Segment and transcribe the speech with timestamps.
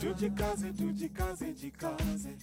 [0.00, 2.36] Tujikaze, tujikaze, jikaze.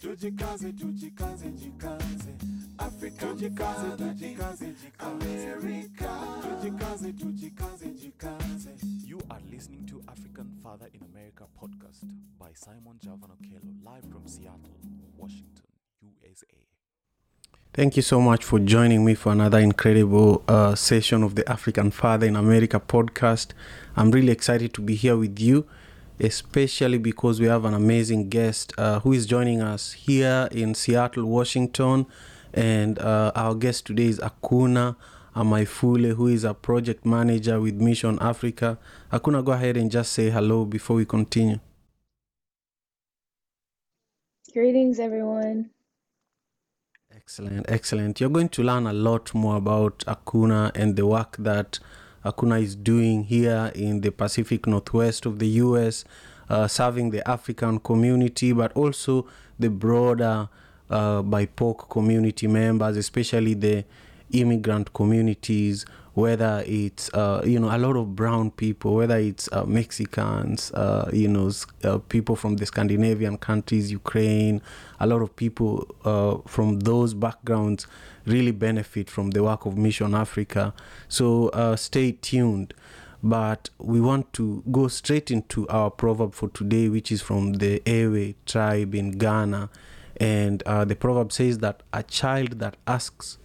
[0.00, 2.32] Tujikaze, tujikaze, jikaze.
[2.78, 5.52] Africa, tujikaze, tujikaze, jikaze.
[5.52, 6.10] America,
[6.42, 8.70] tujikaze, tujikaze, jikaze.
[9.06, 12.04] You are listening to African Father in America podcast
[12.38, 14.78] by Simon Javan Okello, live from Seattle,
[15.16, 15.64] Washington,
[16.00, 16.46] USA.
[17.74, 21.90] Thank you so much for joining me for another incredible uh, session of the African
[21.90, 23.48] Father in America podcast.
[23.96, 25.66] I'm really excited to be here with you,
[26.20, 31.24] especially because we have an amazing guest uh, who is joining us here in Seattle,
[31.24, 32.06] Washington.
[32.52, 34.96] And uh, our guest today is Akuna
[35.36, 38.78] Amaifule, who is a project manager with Mission Africa.
[39.12, 41.60] Akuna, go ahead and just say hello before we continue.
[44.52, 45.70] Greetings, everyone.
[47.14, 48.20] Excellent, excellent.
[48.20, 51.78] You're going to learn a lot more about Akuna and the work that
[52.24, 56.04] Akuna is doing here in the Pacific Northwest of the US,
[56.48, 59.26] uh, serving the African community, but also
[59.58, 60.48] the broader
[60.90, 63.84] uh, BIPOC community members, especially the
[64.32, 69.64] immigrant communities, whether it's uh, you know a lot of brown people, whether it's uh,
[69.64, 71.50] Mexicans, uh, you know
[71.84, 74.60] uh, people from the Scandinavian countries, Ukraine,
[74.98, 77.86] a lot of people uh, from those backgrounds
[78.28, 80.74] really benefit from the work of Mission Africa.
[81.08, 82.74] So uh, stay tuned.
[83.22, 87.82] But we want to go straight into our proverb for today, which is from the
[87.84, 89.70] Ewe tribe in Ghana.
[90.18, 93.38] And uh, the proverb says that a child that asks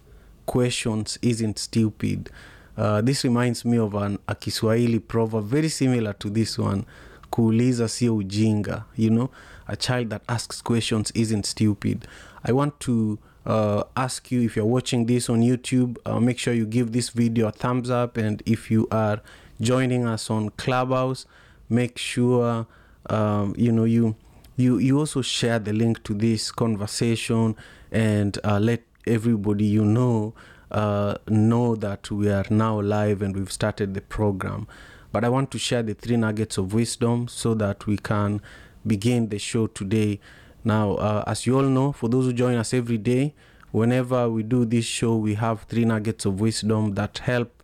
[0.45, 2.29] questions isn't stupid.
[2.77, 6.85] Uh, this reminds me of an, a Kiswahili proverb very similar to this one.
[7.31, 8.85] Kuuliza sio ujinga.
[8.95, 9.29] You know,
[9.67, 12.07] a child that asks questions isn't stupid.
[12.43, 16.53] I want to uh, ask you if you're watching this on YouTube, uh, make sure
[16.53, 18.17] you give this video a thumbs up.
[18.17, 19.21] And if you are
[19.59, 21.25] joining us on Clubhouse,
[21.69, 22.67] make sure
[23.09, 24.15] um, you know you
[24.55, 27.55] you you also share the link to this conversation
[27.91, 30.33] and uh, let everybody you know
[30.71, 34.67] uh, know that we are now live and we've started the program.
[35.11, 38.41] But I want to share the three nuggets of wisdom so that we can
[38.85, 40.19] begin the show today.
[40.63, 43.33] Now, uh, as you all know, for those who join us every day,
[43.71, 47.63] whenever we do this show, we have three nuggets of wisdom that help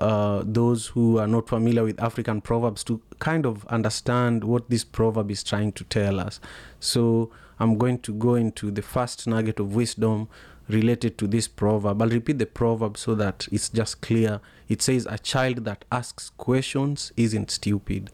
[0.00, 4.82] uh, those who are not familiar with African proverbs to kind of understand what this
[4.82, 6.40] proverb is trying to tell us.
[6.80, 10.28] So I'm going to go into the first nugget of wisdom
[10.68, 12.00] related to this proverb.
[12.00, 14.40] I'll repeat the proverb so that it's just clear.
[14.68, 18.10] It says, A child that asks questions isn't stupid.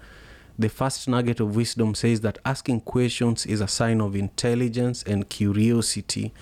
[0.59, 5.29] The first nugget of wisdom says that asking questions is a sign of intelligence and
[5.29, 6.33] curiosity.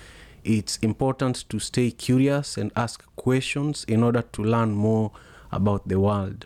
[0.45, 5.11] It's important to stay curious and ask questions in order to learn more
[5.51, 6.45] about the world.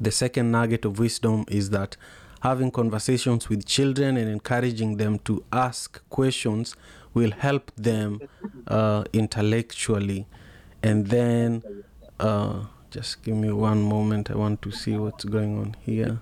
[0.00, 1.98] The second nugget of wisdom is that
[2.42, 6.76] having conversations with children and encouraging them to ask questions
[7.12, 8.20] will help them
[8.66, 10.26] uh, intellectually.
[10.82, 11.62] And then,
[12.18, 14.30] uh, just give me one moment.
[14.30, 16.20] I want to see what's going on here.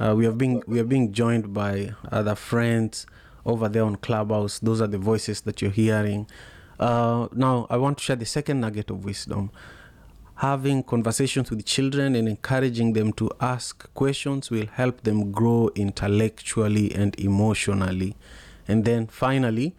[0.00, 3.06] Uh, we have been we are being joined by other friends
[3.44, 4.58] over there on Clubhouse.
[4.58, 6.26] Those are the voices that you're hearing.
[6.78, 9.50] Uh, now, I want to share the second nugget of wisdom.
[10.36, 16.94] Having conversations with children and encouraging them to ask questions will help them grow intellectually
[16.94, 18.16] and emotionally.
[18.66, 19.76] And then finally,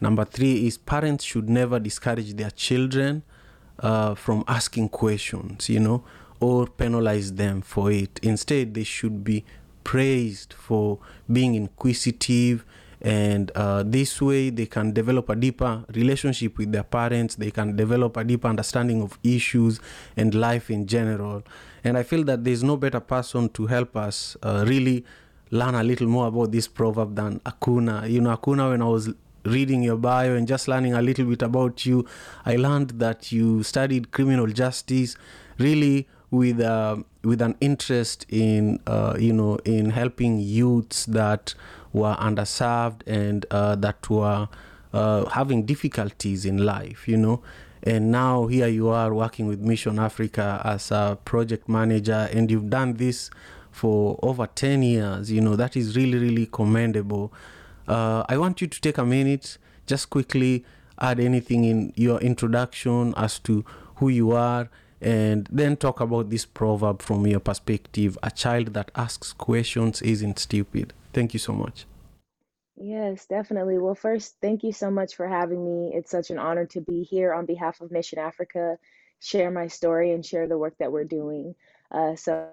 [0.00, 3.24] number three is parents should never discourage their children
[3.80, 6.04] uh, from asking questions, you know,
[6.38, 8.20] or penalize them for it.
[8.22, 9.44] Instead, they should be
[9.84, 10.98] praised for
[11.30, 12.64] being inquisitive
[13.00, 17.34] and uh, this way they can develop a deeper relationship with their parents.
[17.34, 19.78] They can develop a deeper understanding of issues
[20.16, 21.42] and life in general.
[21.84, 25.04] And i feel that there's no better person to help us uh, really
[25.50, 29.10] learn a little more about this proverb than akuna you know akuna when i was
[29.44, 32.04] reading your bio and just learning a little bit about you
[32.46, 35.16] i learned that you studied criminal justice
[35.58, 41.54] really with uh, with an interest in uh, you know in helping youths that
[41.92, 44.48] were underserved and uh, that were
[44.92, 47.42] uh, having difficulties in life you know.
[47.86, 52.70] And now here you are working with mission africa as a project manager and you've
[52.70, 53.28] done this
[53.70, 55.56] for over 10 years you know.
[55.56, 57.32] That is really really commendable.
[57.86, 60.64] Uh, i want you to take a minute just quickly
[61.00, 63.62] add anything in your introduction as to
[63.96, 64.70] who you are
[65.04, 70.38] and then talk about this proverb from your perspective a child that asks questions isn't
[70.38, 71.86] stupid thank you so much
[72.76, 73.78] Yes, definitely.
[73.78, 75.92] Well, first, thank you so much for having me.
[75.94, 78.78] It's such an honor to be here on behalf of Mission Africa,
[79.20, 81.54] share my story, and share the work that we're doing.
[81.92, 82.48] Uh, so,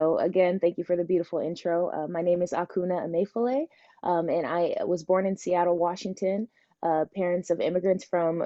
[0.00, 1.90] again, thank you for the beautiful intro.
[1.90, 3.66] Uh, my name is Akuna Amefule,
[4.02, 6.48] um, and I was born in Seattle, Washington.
[6.82, 8.44] Uh, parents of immigrants from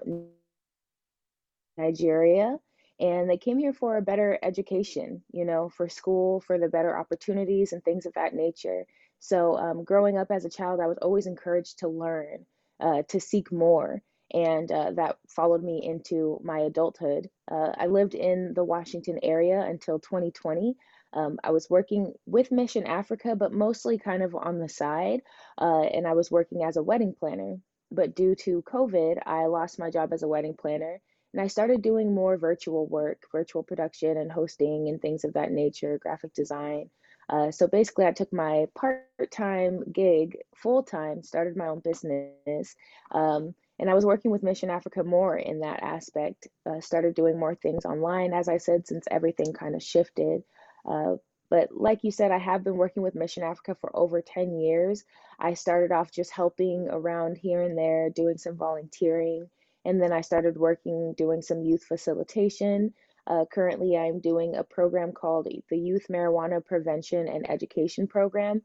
[1.77, 2.59] Nigeria,
[2.99, 6.97] and they came here for a better education, you know, for school, for the better
[6.99, 8.87] opportunities and things of that nature.
[9.19, 12.47] So, um, growing up as a child, I was always encouraged to learn,
[12.81, 14.03] uh, to seek more,
[14.33, 17.29] and uh, that followed me into my adulthood.
[17.51, 20.77] Uh, I lived in the Washington area until 2020.
[21.13, 25.23] Um, I was working with Mission Africa, but mostly kind of on the side,
[25.59, 27.57] uh, and I was working as a wedding planner.
[27.91, 31.01] But due to COVID, I lost my job as a wedding planner
[31.37, 35.53] and I started doing more virtual work, virtual production and hosting and things of that
[35.53, 36.89] nature, graphic design.
[37.29, 42.75] Uh, so basically, I took my part time gig full time, started my own business,
[43.11, 46.49] um, and I was working with Mission Africa more in that aspect.
[46.65, 50.43] Uh, started doing more things online, as I said, since everything kind of shifted.
[50.89, 51.17] Uh,
[51.51, 55.05] but like you said, I have been working with Mission Africa for over 10 years.
[55.39, 59.51] I started off just helping around here and there, doing some volunteering.
[59.87, 62.93] And then I started working doing some youth facilitation.
[63.29, 68.63] Uh, currently, I'm doing a program called the Youth Marijuana Prevention and Education Program,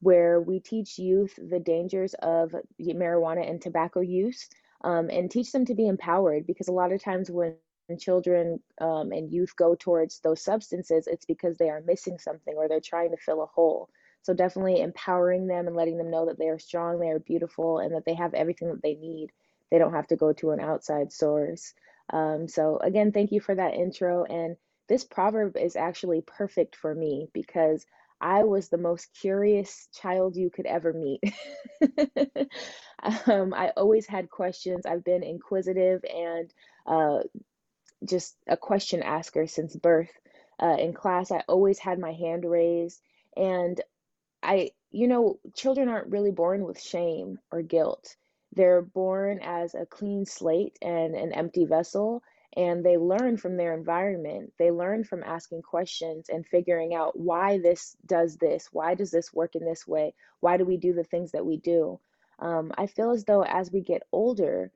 [0.00, 4.46] where we teach youth the dangers of marijuana and tobacco use
[4.84, 7.56] um, and teach them to be empowered because a lot of times when
[7.98, 12.68] children um, and youth go towards those substances, it's because they are missing something or
[12.68, 13.88] they're trying to fill a hole.
[14.22, 17.78] So definitely empowering them and letting them know that they are strong, they are beautiful,
[17.78, 19.30] and that they have everything that they need.
[19.70, 21.74] They don't have to go to an outside source.
[22.10, 24.24] Um, so again, thank you for that intro.
[24.24, 24.56] And
[24.88, 27.84] this proverb is actually perfect for me because
[28.20, 31.20] I was the most curious child you could ever meet.
[33.26, 34.86] um, I always had questions.
[34.86, 36.52] I've been inquisitive and
[36.86, 37.20] uh,
[38.04, 40.10] just a question asker since birth.
[40.60, 43.00] Uh, in class, I always had my hand raised.
[43.36, 43.80] And
[44.42, 48.16] I, you know, children aren't really born with shame or guilt.
[48.52, 52.22] They're born as a clean slate and an empty vessel,
[52.56, 54.52] and they learn from their environment.
[54.58, 58.68] They learn from asking questions and figuring out why this does this.
[58.72, 60.14] Why does this work in this way?
[60.40, 62.00] Why do we do the things that we do?
[62.38, 64.72] Um, I feel as though as we get older,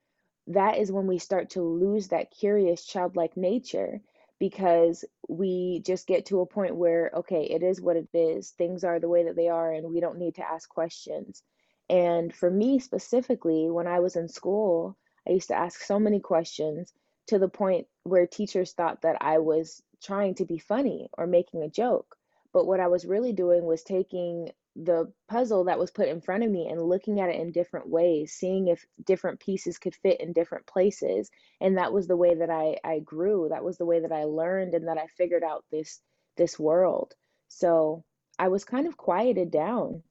[0.49, 4.01] that is when we start to lose that curious childlike nature
[4.43, 8.83] because we just get to a point where okay it is what it is things
[8.83, 11.45] are the way that they are and we don't need to ask questions.
[11.89, 14.99] And for me specifically when i was in school
[15.29, 16.93] i used to ask so many questions
[17.29, 21.63] to the point where teachers thought that i was trying to be funny or making
[21.63, 22.17] a joke.
[22.53, 26.45] But what i was really doing was taking the puzzle that was put in front
[26.45, 30.21] of me and looking at it in different ways, seeing if different pieces could fit
[30.21, 31.31] in different places.
[31.61, 33.49] And that was the way that I, I grew.
[33.51, 36.01] That was the way that I learned and that I figured out this
[36.37, 37.15] this world.
[37.49, 38.05] So
[38.39, 40.03] I was kind of quieted down,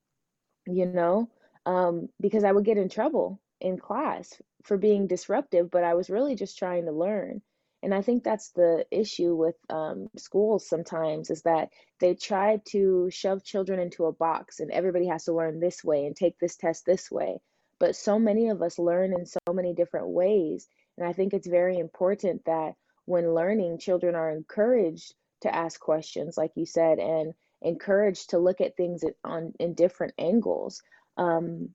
[0.68, 1.30] you know,
[1.66, 6.10] um, because I would get in trouble in class for being disruptive, but I was
[6.10, 7.42] really just trying to learn.
[7.84, 11.70] And I think that's the issue with um, schools sometimes is that
[12.00, 16.06] they try to shove children into a box and everybody has to learn this way
[16.06, 17.40] and take this test this way.
[17.80, 20.68] But so many of us learn in so many different ways.
[20.98, 22.76] And I think it's very important that
[23.06, 28.62] when learning, children are encouraged to ask questions, like you said, and encouraged to look
[28.62, 30.84] at things on in different angles.
[31.18, 31.70] Um,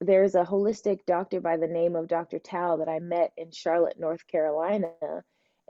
[0.00, 2.40] there's a holistic doctor by the name of Dr.
[2.40, 4.90] Tao that I met in Charlotte, North Carolina,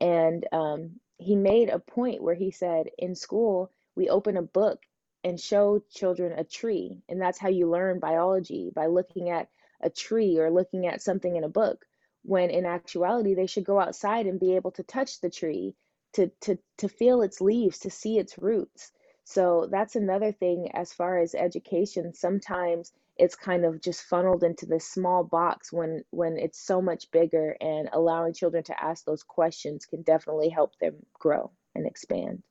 [0.02, 4.80] and um, he made a point where he said, in school, we open a book
[5.22, 7.00] and show children a tree.
[7.08, 9.48] And that's how you learn biology by looking at
[9.80, 11.86] a tree or looking at something in a book.
[12.24, 15.76] When in actuality, they should go outside and be able to touch the tree,
[16.14, 18.90] to, to, to feel its leaves, to see its roots.
[19.24, 22.12] So that's another thing as far as education.
[22.12, 27.10] Sometimes it's kind of just funneled into this small box when when it's so much
[27.10, 32.42] bigger and allowing children to ask those questions can definitely help them grow and expand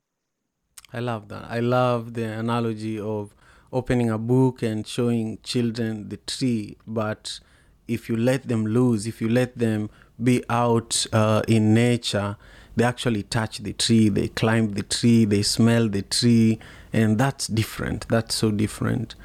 [0.93, 3.33] i love that i love the analogy of
[3.73, 7.39] opening a book and showing children the tree but
[7.87, 9.89] if you let them loose if you let them
[10.21, 12.37] be out uh, in nature
[12.75, 16.59] they actually touch the tree they climb the tree they smell the tree
[16.93, 19.15] and that's different that's so different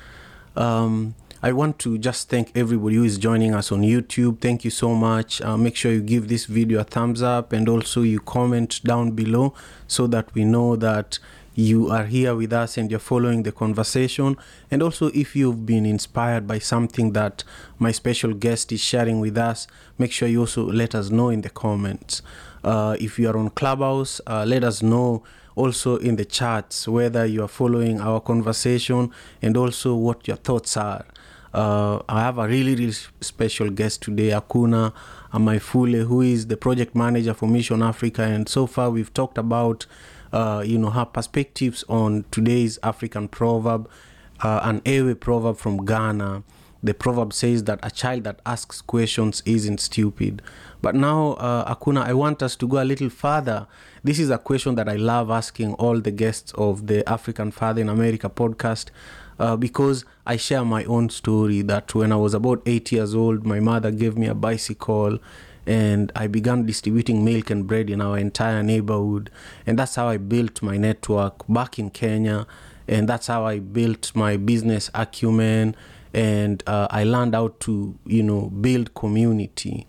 [0.57, 4.41] um, I want to just thank everybody who is joining us on YouTube.
[4.41, 5.43] Thank you so much.
[5.43, 9.11] Uh, make sure you give this video a thumbs up and also you comment down
[9.11, 9.53] below
[9.87, 11.19] so that we know that
[11.55, 14.37] you are here with us and you're following the conversation.
[14.71, 17.45] And also, if you've been inspired by something that
[17.79, 19.67] my special guest is sharing with us,
[19.99, 22.23] make sure you also let us know in the comments.
[22.67, 25.23] Uh, if you are on Clubhouse, uh, let us know
[25.55, 29.09] also in the chats, whether you are following our conversation
[29.41, 31.07] and also what your thoughts are.
[31.55, 34.93] Uh, I have a really, really special guest today, Akuna
[35.33, 38.23] Amaifule, who is the project manager for Mission Africa.
[38.23, 39.87] And so far, we've talked about,
[40.33, 43.89] uh, you know, her perspectives on today's African proverb,
[44.43, 46.43] uh, an Ewe proverb from Ghana.
[46.87, 50.41] The proverb says that a child that asks questions isn't stupid.
[50.81, 53.67] But now, uh, Akuna, I want us to go a little further.
[54.05, 57.81] This is a question that I love asking all the guests of the African Father
[57.81, 58.91] in America podcast
[59.41, 63.45] uh, because I share my own story that when I was about eight years old,
[63.45, 65.19] my mother gave me a bicycle
[65.67, 69.29] and I began distributing milk and bread in our entire neighborhood.
[69.67, 72.47] And that's how I built my network back in Kenya.
[72.87, 75.75] And that's how I built my business acumen.
[76.17, 79.87] And uh, I learned how to, you know, build community.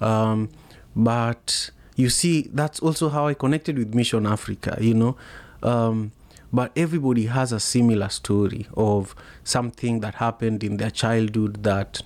[0.00, 0.50] Um,
[0.94, 5.16] but you see, that's also how I connected with Mission Africa, you know.
[5.62, 6.12] Um,
[6.52, 12.02] but everybody has a similar story of something that happened in their childhood that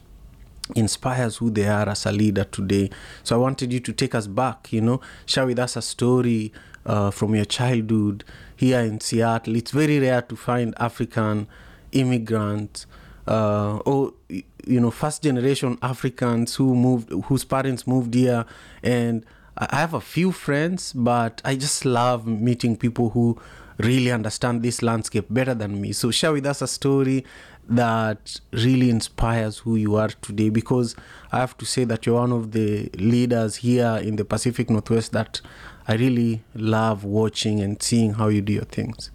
[0.76, 2.90] inspires who they are as a leader today.
[3.22, 6.52] So I wanted you to take us back, you know, share with us a story
[6.86, 8.24] uh, from your childhood
[8.56, 9.56] here in Seattle.
[9.56, 11.48] It's very rare to find African
[11.92, 12.86] immigrants
[13.26, 18.44] uh, or you know first generation Africans who moved whose parents moved here
[18.82, 19.24] and
[19.56, 23.38] I have a few friends but I just love meeting people who
[23.78, 27.24] really understand this landscape better than me so share with us a story
[27.68, 30.94] that really inspires who you are today because
[31.32, 35.12] I have to say that you're one of the leaders here in the Pacific Northwest
[35.12, 35.40] that
[35.88, 39.10] I really love watching and seeing how you do your things.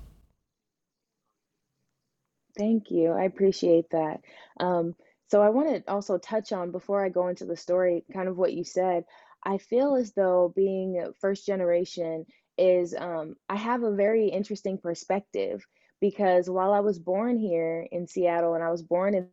[2.59, 3.11] Thank you.
[3.13, 4.21] I appreciate that.
[4.59, 4.95] Um,
[5.29, 8.37] so I want to also touch on before I go into the story, kind of
[8.37, 9.05] what you said.
[9.43, 12.25] I feel as though being first generation
[12.57, 15.65] is um, I have a very interesting perspective
[16.01, 19.27] because while I was born here in Seattle and I was born in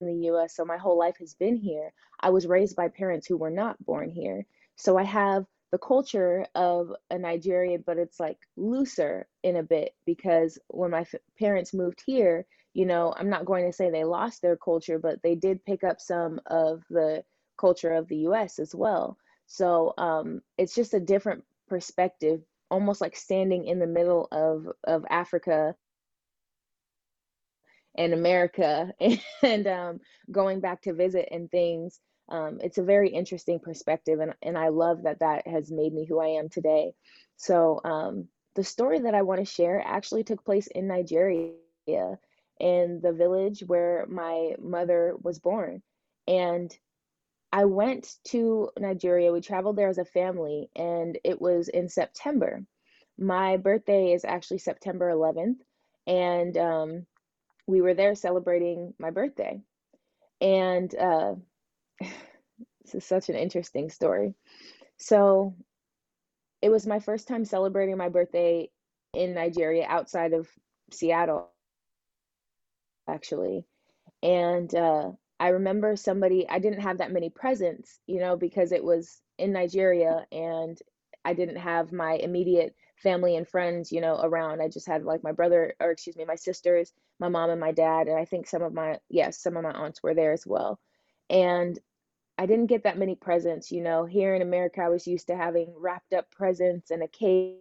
[0.00, 3.36] the US, so my whole life has been here, I was raised by parents who
[3.38, 4.46] were not born here.
[4.76, 9.94] So I have the culture of a Nigerian, but it's like looser in a bit
[10.06, 14.04] because when my f- parents moved here, you know, I'm not going to say they
[14.04, 17.24] lost their culture, but they did pick up some of the
[17.58, 19.16] culture of the US as well.
[19.46, 25.04] So um, it's just a different perspective, almost like standing in the middle of, of
[25.10, 25.74] Africa
[27.96, 28.92] and America
[29.42, 30.00] and um,
[30.30, 32.00] going back to visit and things.
[32.28, 36.06] Um, it's a very interesting perspective, and, and I love that that has made me
[36.06, 36.94] who I am today.
[37.36, 41.52] So, um, the story that I want to share actually took place in Nigeria
[42.62, 45.82] in the village where my mother was born.
[46.28, 46.72] And
[47.52, 49.32] I went to Nigeria.
[49.32, 52.64] We traveled there as a family, and it was in September.
[53.18, 55.58] My birthday is actually September 11th,
[56.06, 57.06] and um,
[57.66, 59.60] we were there celebrating my birthday.
[60.40, 61.34] And uh,
[62.00, 64.34] this is such an interesting story.
[64.98, 65.56] So,
[66.62, 68.70] it was my first time celebrating my birthday
[69.14, 70.48] in Nigeria outside of
[70.92, 71.51] Seattle,
[73.12, 73.64] actually.
[74.22, 78.84] And uh, I remember somebody, I didn't have that many presents, you know, because it
[78.84, 80.78] was in Nigeria and
[81.24, 84.62] I didn't have my immediate family and friends, you know, around.
[84.62, 87.72] I just had like my brother, or excuse me, my sisters, my mom, and my
[87.72, 88.06] dad.
[88.06, 90.78] And I think some of my, yes, some of my aunts were there as well.
[91.28, 91.78] And
[92.38, 94.04] I didn't get that many presents, you know.
[94.04, 97.58] Here in America, I was used to having wrapped up presents and a cake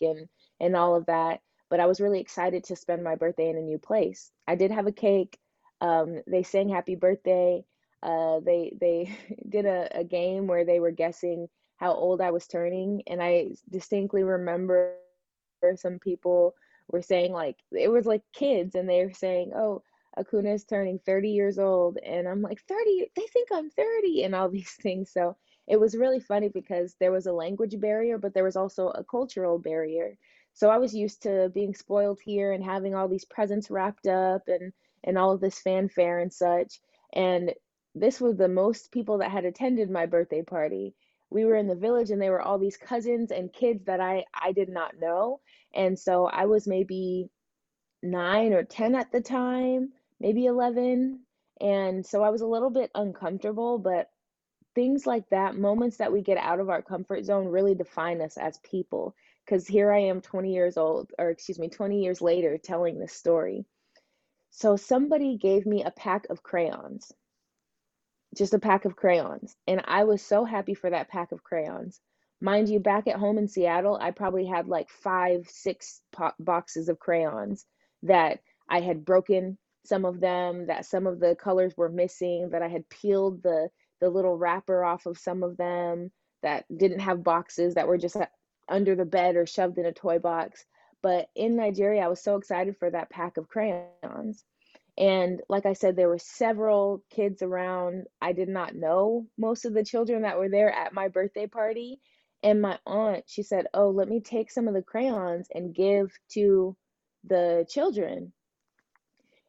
[0.00, 0.28] and
[0.60, 1.40] and all of that.
[1.72, 4.30] But I was really excited to spend my birthday in a new place.
[4.46, 5.40] I did have a cake.
[5.80, 7.64] Um, they sang happy birthday.
[8.02, 11.48] Uh, they they did a, a game where they were guessing
[11.78, 14.96] how old I was turning, and I distinctly remember
[15.76, 16.54] some people
[16.90, 19.82] were saying like it was like kids, and they were saying, "Oh,
[20.18, 23.10] Akuna is turning 30 years old," and I'm like, "30?
[23.16, 25.10] They think I'm 30," and all these things.
[25.12, 25.36] So
[25.66, 29.04] it was really funny because there was a language barrier, but there was also a
[29.04, 30.18] cultural barrier.
[30.54, 34.42] So I was used to being spoiled here and having all these presents wrapped up
[34.48, 34.72] and
[35.04, 36.80] and all of this fanfare and such.
[37.12, 37.52] And
[37.94, 40.94] this was the most people that had attended my birthday party.
[41.30, 44.24] We were in the village and there were all these cousins and kids that I
[44.34, 45.40] I did not know.
[45.74, 47.30] And so I was maybe
[48.02, 51.20] 9 or 10 at the time, maybe 11.
[51.60, 54.10] And so I was a little bit uncomfortable, but
[54.74, 58.36] things like that, moments that we get out of our comfort zone really define us
[58.36, 59.14] as people.
[59.44, 63.12] Because here I am 20 years old, or excuse me, 20 years later telling this
[63.12, 63.66] story.
[64.50, 67.12] So somebody gave me a pack of crayons,
[68.36, 69.56] just a pack of crayons.
[69.66, 72.00] And I was so happy for that pack of crayons.
[72.40, 76.88] Mind you, back at home in Seattle, I probably had like five, six po- boxes
[76.88, 77.66] of crayons
[78.02, 82.62] that I had broken some of them, that some of the colors were missing, that
[82.62, 83.68] I had peeled the
[84.00, 86.10] the little wrapper off of some of them,
[86.42, 88.16] that didn't have boxes, that were just
[88.68, 90.64] under the bed or shoved in a toy box.
[91.02, 94.44] But in Nigeria, I was so excited for that pack of crayons.
[94.98, 98.06] And like I said, there were several kids around.
[98.20, 102.00] I did not know most of the children that were there at my birthday party.
[102.42, 106.12] And my aunt, she said, Oh, let me take some of the crayons and give
[106.32, 106.76] to
[107.24, 108.32] the children.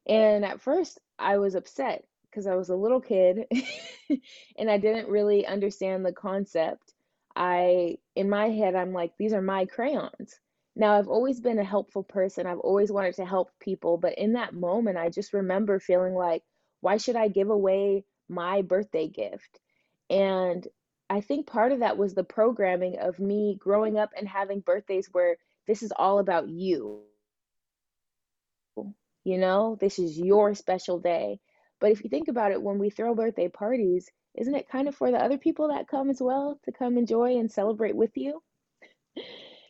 [0.08, 3.46] And at first, I was upset because I was a little kid
[4.58, 6.93] and I didn't really understand the concept.
[7.36, 10.40] I, in my head, I'm like, these are my crayons.
[10.76, 12.48] Now, I've always been a helpful person.
[12.48, 13.98] I've always wanted to help people.
[13.98, 16.44] But in that moment, I just remember feeling like,
[16.82, 19.60] why should I give away my birthday gift?
[20.10, 20.68] And
[21.10, 25.10] I think part of that was the programming of me growing up and having birthdays
[25.12, 25.38] where
[25.68, 27.02] this is all about you.
[29.24, 31.40] You know, this is your special day.
[31.80, 34.96] But if you think about it, when we throw birthday parties, isn't it kind of
[34.96, 38.42] for the other people that come as well to come enjoy and celebrate with you?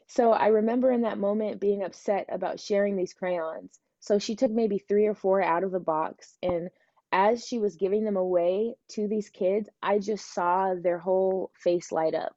[0.08, 3.80] So I remember in that moment being upset about sharing these crayons.
[4.00, 6.38] So she took maybe three or four out of the box.
[6.44, 6.70] And
[7.12, 11.92] as she was giving them away to these kids, I just saw their whole face
[11.92, 12.36] light up.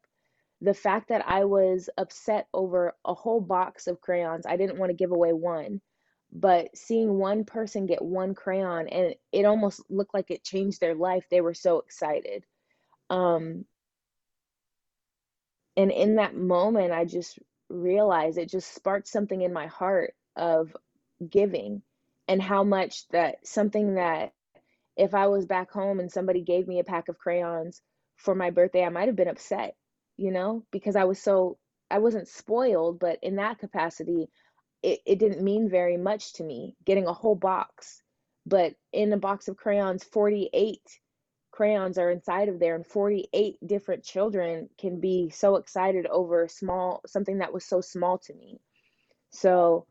[0.63, 4.91] The fact that I was upset over a whole box of crayons, I didn't want
[4.91, 5.81] to give away one,
[6.33, 10.95] but seeing one person get one crayon and it almost looked like it changed their
[10.95, 12.45] life, they were so excited.
[13.11, 13.65] Um,
[15.77, 20.77] and in that moment, I just realized it just sparked something in my heart of
[21.29, 21.83] giving
[22.29, 24.33] and how much that something that
[24.97, 27.83] if I was back home and somebody gave me a pack of crayons
[28.17, 29.77] for my birthday, I might have been upset,
[30.17, 31.59] you know, because I was so,
[31.91, 34.29] I wasn't spoiled, but in that capacity,
[34.87, 38.03] it, it didn't mean very much to me getting a whole box.
[38.47, 40.81] But in a box of crayons, 48
[41.51, 47.01] crayons are inside of there and 48 different children can be so excited over small
[47.07, 48.61] something that was so small to me
[49.31, 49.87] so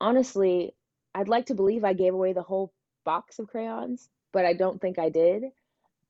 [0.00, 0.74] honestly
[1.14, 2.72] i'd like to believe i gave away the whole
[3.04, 5.44] box of crayons but i don't think i did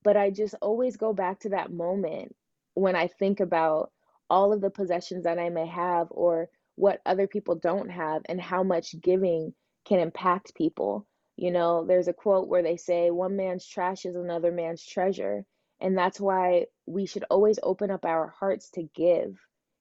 [0.02, 2.34] but i just always go back to that moment
[2.72, 3.92] when i think about
[4.30, 8.40] all of the possessions that i may have or what other people don't have and
[8.40, 9.52] how much giving
[9.84, 14.16] can impact people you know, there's a quote where they say, one man's trash is
[14.16, 15.44] another man's treasure.
[15.80, 19.38] And that's why we should always open up our hearts to give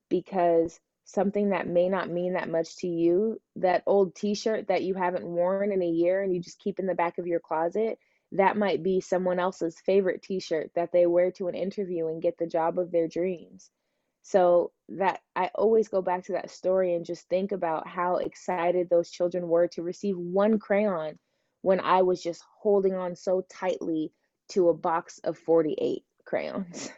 [0.10, 4.84] because something that may not mean that much to you, that old t shirt that
[4.84, 7.39] you haven't worn in a year and you just keep in the back of your
[7.39, 7.97] closet,
[8.34, 12.21] that might be someone else's favorite t shirt that they wear to an interview and
[12.21, 13.69] get the job of their dreams.
[14.27, 18.89] So that I always go back to that story and just think about how excited
[18.89, 21.19] those children were to receive one crayon
[21.61, 24.11] when I was just holding on so tightly
[24.49, 26.89] to a box of 48 crayons.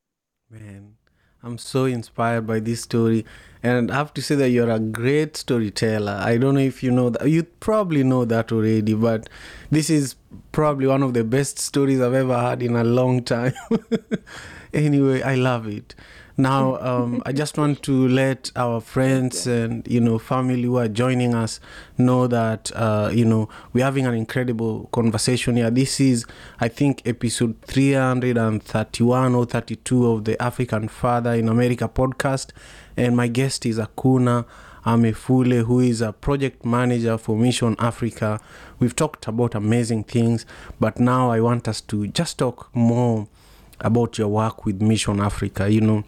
[0.48, 0.94] Man,
[1.42, 3.26] I'm so inspired by this story.
[3.64, 6.20] And I have to say that you're a great storyteller.
[6.22, 7.28] I don't know if you know that.
[7.28, 9.28] You probably know that already, but
[9.72, 10.14] this is
[10.52, 13.54] probably one of the best stories I've ever had in a long time.
[14.72, 15.96] anyway, I love it.
[16.36, 20.88] Now, um, I just want to let our friends and you know family who are
[20.88, 21.60] joining us
[21.96, 25.70] know that uh, you know we're having an incredible conversation here.
[25.70, 26.26] This is,
[26.60, 32.50] I think, episode 331 or 32 of the African Father in America podcast,
[32.96, 34.44] and my guest is Akuna.
[34.86, 38.38] Amefule, who is a project manager for Mission Africa.
[38.78, 40.46] We've talked about amazing things,
[40.78, 43.26] but now I want us to just talk more
[43.80, 45.68] about your work with Mission Africa.
[45.68, 46.04] You know,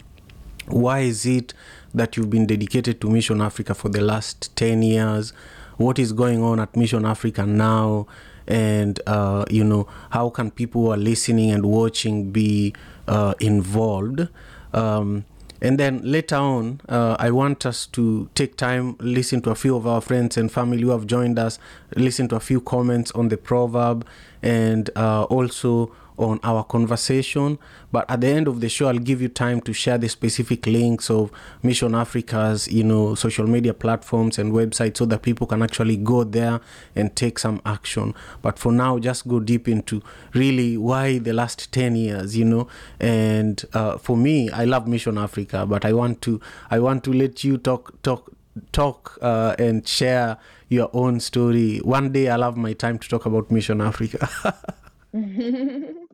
[0.71, 1.55] why is it
[1.95, 5.33] that you've been dedicated to Mission Africa for the last 10 years?
[5.77, 8.07] What is going on at Mission Africa now?
[8.47, 12.75] And, uh, you know, how can people who are listening and watching be
[13.07, 14.29] uh, involved?
[14.73, 15.25] Um,
[15.61, 19.77] and then later on, uh, I want us to take time, listen to a few
[19.77, 21.59] of our friends and family who have joined us,
[21.97, 24.07] listen to a few comments on the proverb,
[24.41, 27.59] and uh, also on our conversation.
[27.91, 30.67] But at the end of the show, I'll give you time to share the specific
[30.67, 31.31] links of
[31.63, 36.25] Mission Africa's, you know, social media platforms and websites so that people can actually go
[36.25, 36.61] there
[36.95, 38.15] and take some action.
[38.43, 40.03] But for now, just go deep into
[40.35, 42.69] really why the last 10 years, you know.
[43.01, 47.13] And uh, for me, I love Mission Africa, but I want to I want to
[47.13, 48.33] let you talk talk
[48.73, 50.37] talk uh, and share
[50.69, 51.79] your own story.
[51.79, 54.29] One day I'll have my time to talk about Mission Africa.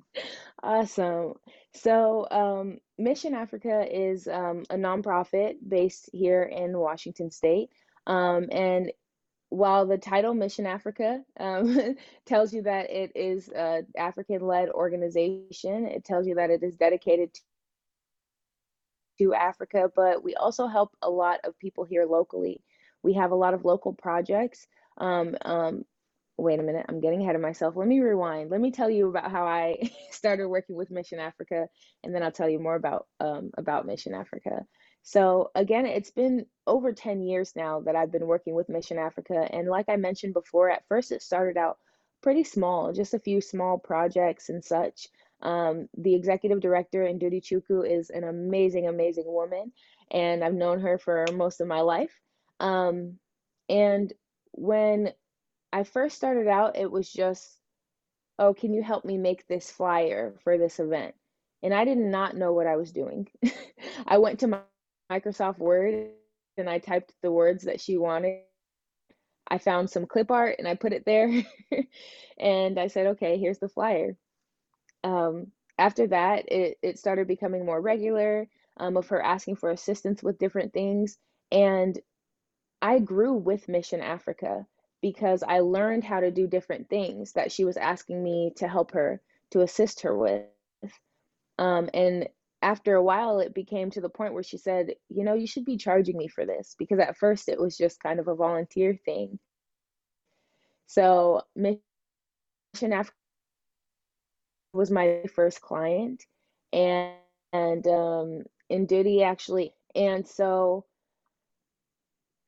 [0.63, 1.35] Awesome.
[1.75, 7.69] So, um, Mission Africa is um, a nonprofit based here in Washington State.
[8.07, 8.91] Um, and
[9.51, 15.85] while the title Mission Africa um, tells you that it is an African led organization,
[15.87, 17.31] it tells you that it is dedicated
[19.19, 22.63] to Africa, but we also help a lot of people here locally.
[23.03, 24.67] We have a lot of local projects.
[24.97, 25.85] Um, um,
[26.37, 27.77] wait a minute, I'm getting ahead of myself.
[27.77, 28.51] Let me rewind.
[28.51, 29.77] Let me tell you about how I
[30.11, 31.69] started working with Mission Africa,
[32.03, 34.65] and then I'll tell you more about um, about Mission Africa.
[35.03, 39.47] So again, it's been over 10 years now that I've been working with Mission Africa.
[39.53, 41.77] And like I mentioned before, at first it started out
[42.23, 45.09] pretty small, just a few small projects and such.
[45.43, 49.73] Um, the executive director, Ndudi Chukwu, is an amazing, amazing woman,
[50.11, 52.19] and I've known her for most of my life.
[52.59, 53.19] Um,
[53.69, 54.11] and
[54.53, 55.13] when
[55.75, 57.59] I first started out, it was just,
[58.39, 61.17] oh, can you help me make this flyer for this event?
[61.65, 63.27] And I did not know what I was doing.
[64.07, 64.61] I went to my
[65.11, 66.11] Microsoft Word
[66.57, 68.43] and I typed the words that she wanted.
[69.49, 71.43] I found some clip art and I put it there.
[72.39, 74.17] and I said, okay, here's the flyer.
[75.03, 80.23] Um, after that, it, it started becoming more regular um, of her asking for assistance
[80.23, 81.19] with different things.
[81.51, 81.99] And
[82.81, 84.69] I grew with Mission Africa
[85.05, 88.93] because I learned how to do different things that she was asking me to help
[88.93, 90.47] her, to assist her with.
[91.59, 92.27] Um, and
[92.63, 95.67] after a while, it became to the point where she said, You know, you should
[95.67, 98.99] be charging me for this because at first it was just kind of a volunteer
[99.05, 99.39] thing.
[100.87, 101.83] So, Mission
[102.75, 103.13] Africa
[104.73, 106.25] was my first client,
[106.73, 107.13] and,
[107.53, 110.87] and um, Ndudi actually, and so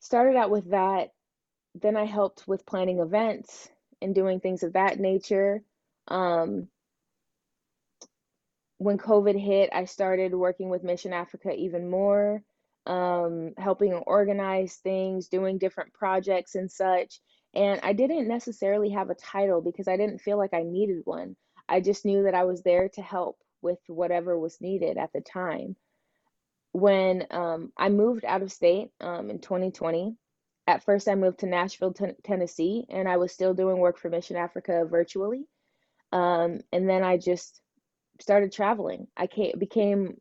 [0.00, 1.10] started out with that.
[1.80, 3.68] Then I helped with planning events
[4.00, 5.62] and doing things of that nature.
[6.08, 6.68] Um,
[8.78, 12.42] when COVID hit, I started working with Mission Africa even more,
[12.86, 17.20] um, helping organize things, doing different projects and such.
[17.54, 21.36] And I didn't necessarily have a title because I didn't feel like I needed one.
[21.68, 25.20] I just knew that I was there to help with whatever was needed at the
[25.20, 25.76] time.
[26.72, 30.14] When um, I moved out of state um, in 2020,
[30.66, 34.10] at first I moved to Nashville, t- Tennessee, and I was still doing work for
[34.10, 35.46] Mission Africa virtually.
[36.12, 37.60] Um, and then I just
[38.20, 39.06] started traveling.
[39.16, 40.20] I became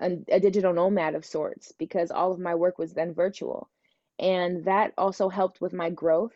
[0.00, 3.68] a, a, digital nomad of sorts because all of my work was then virtual.
[4.18, 6.34] And that also helped with my growth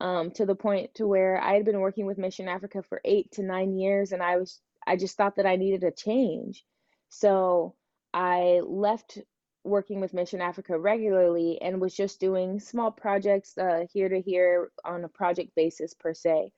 [0.00, 3.30] um, to the point to where I had been working with Mission Africa for eight
[3.32, 6.64] to nine years and I was I just thought that I needed a change.
[7.08, 7.74] So
[8.12, 9.18] I left
[9.64, 14.70] working with Mission Africa regularly and was just doing small projects uh, here to here
[14.84, 16.52] on a project basis per se.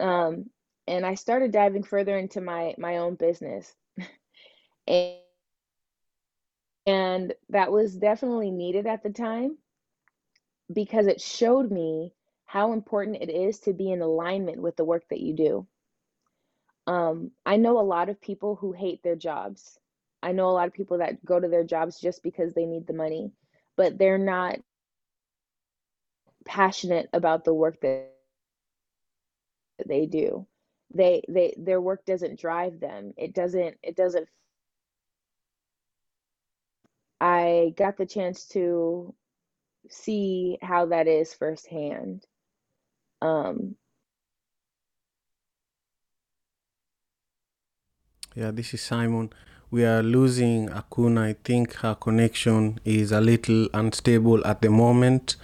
[0.00, 0.50] Um,
[0.86, 3.74] and I started diving further into my my own business.
[4.86, 5.16] and,
[6.86, 9.56] and that was definitely needed at the time
[10.72, 12.12] because it showed me
[12.44, 15.66] how important it is to be in alignment with the work that you do.
[16.86, 19.78] Um, I know a lot of people who hate their jobs.
[20.24, 22.86] I know a lot of people that go to their jobs just because they need
[22.86, 23.32] the money,
[23.76, 24.56] but they're not
[26.46, 28.08] passionate about the work that
[29.86, 30.46] they do.
[30.94, 33.12] They they their work doesn't drive them.
[33.16, 34.28] It doesn't it doesn't
[37.20, 39.14] i got the chance to
[39.88, 42.26] see how that is firsthand.
[43.22, 43.76] Um
[48.34, 49.30] yeah this is simon
[49.74, 55.36] we are losing akuna i think her connection is a little unstable at the moment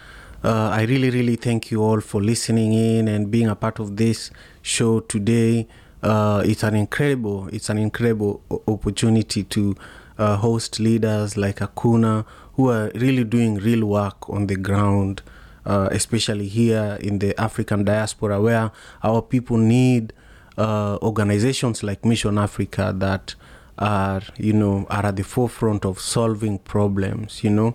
[0.43, 3.99] uh, I really, really thank you all for listening in and being a part of
[3.99, 4.31] this
[4.63, 5.69] show today.
[6.03, 9.77] Uh, it's an incredible, it's an incredible opportunity to
[10.17, 15.21] uh, host leaders like Akuna who are really doing real work on the ground,
[15.67, 18.71] uh, especially here in the African diaspora, where
[19.03, 20.15] our people need
[20.57, 23.35] uh, organizations like Mission Africa that
[23.81, 27.43] are, you know, are at the forefront of solving problems.
[27.43, 27.75] You know.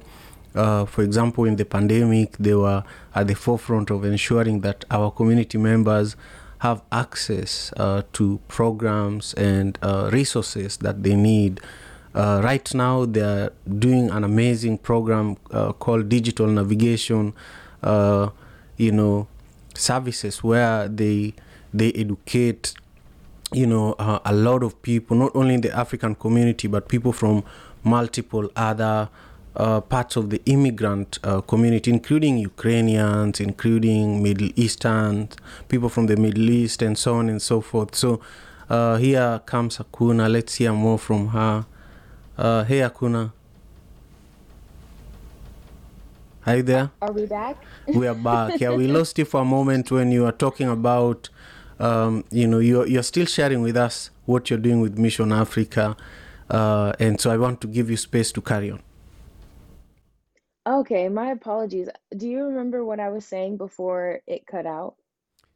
[0.54, 2.82] Uh, for example, in the pandemic, they were
[3.13, 6.15] at the forefront of ensuring that our community members
[6.60, 11.60] have access uh, to programs and uh, resources that they need.
[12.13, 17.34] Uh, right now, they are doing an amazing program uh, called Digital Navigation,
[17.84, 18.30] uh,
[18.78, 19.28] you know,
[19.74, 21.34] services where they
[21.74, 22.74] they educate
[23.51, 27.12] you know uh, a lot of people not only in the african community but people
[27.12, 27.43] from
[27.84, 29.10] multiple other
[29.55, 35.29] uh, parts of the immigrant uh, community, including Ukrainians, including Middle Eastern
[35.69, 37.95] people from the Middle East, and so on and so forth.
[37.95, 38.19] So
[38.69, 40.29] uh, here comes Akuna.
[40.29, 41.65] Let's hear more from her.
[42.38, 43.31] Uh, hey, Akuna.
[46.45, 46.91] Are you there?
[47.01, 47.58] Are we back?
[47.88, 48.60] we are back.
[48.60, 51.29] Yeah, we lost you for a moment when you were talking about,
[51.80, 55.96] um, you know, you're, you're still sharing with us what you're doing with Mission Africa.
[56.50, 58.82] Uh, and so I want to give you space to carry on.
[60.68, 61.90] Okay, my apologies.
[62.16, 64.96] Do you remember what I was saying before it cut out?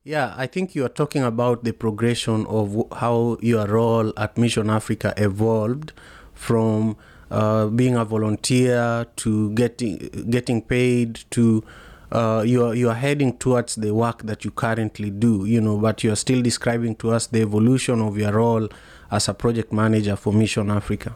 [0.04, 4.70] Yeah, I think you are talking about the progression of how your role at Mission
[4.70, 5.94] Africa evolved
[6.34, 6.96] from
[7.32, 9.98] uh, being a volunteer to getting
[10.30, 11.64] getting paid to
[12.12, 15.46] uh, you are you are heading towards the work that you currently do.
[15.46, 18.68] You know, but you are still describing to us the evolution of your role
[19.12, 21.16] as a project manager for Mission Africa.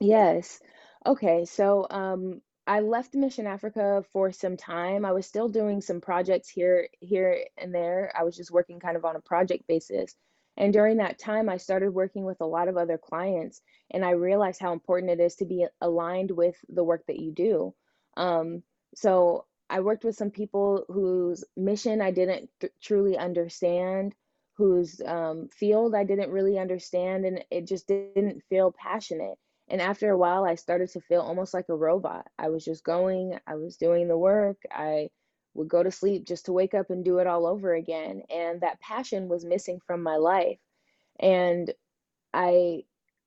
[0.00, 0.60] Yes.
[1.06, 5.04] Okay, so um, I left Mission Africa for some time.
[5.04, 8.12] I was still doing some projects here, here and there.
[8.18, 10.14] I was just working kind of on a project basis.
[10.56, 14.10] And during that time, I started working with a lot of other clients, and I
[14.10, 17.74] realized how important it is to be aligned with the work that you do.
[18.16, 18.62] Um,
[18.94, 24.14] so I worked with some people whose mission I didn't th- truly understand,
[24.54, 29.38] whose um, field I didn't really understand, and it just didn't feel passionate.
[29.68, 32.26] And after a while, I started to feel almost like a robot.
[32.38, 35.10] I was just going, I was doing the work, I
[35.54, 38.22] would go to sleep just to wake up and do it all over again.
[38.30, 40.58] And that passion was missing from my life.
[41.18, 41.72] And
[42.32, 42.84] I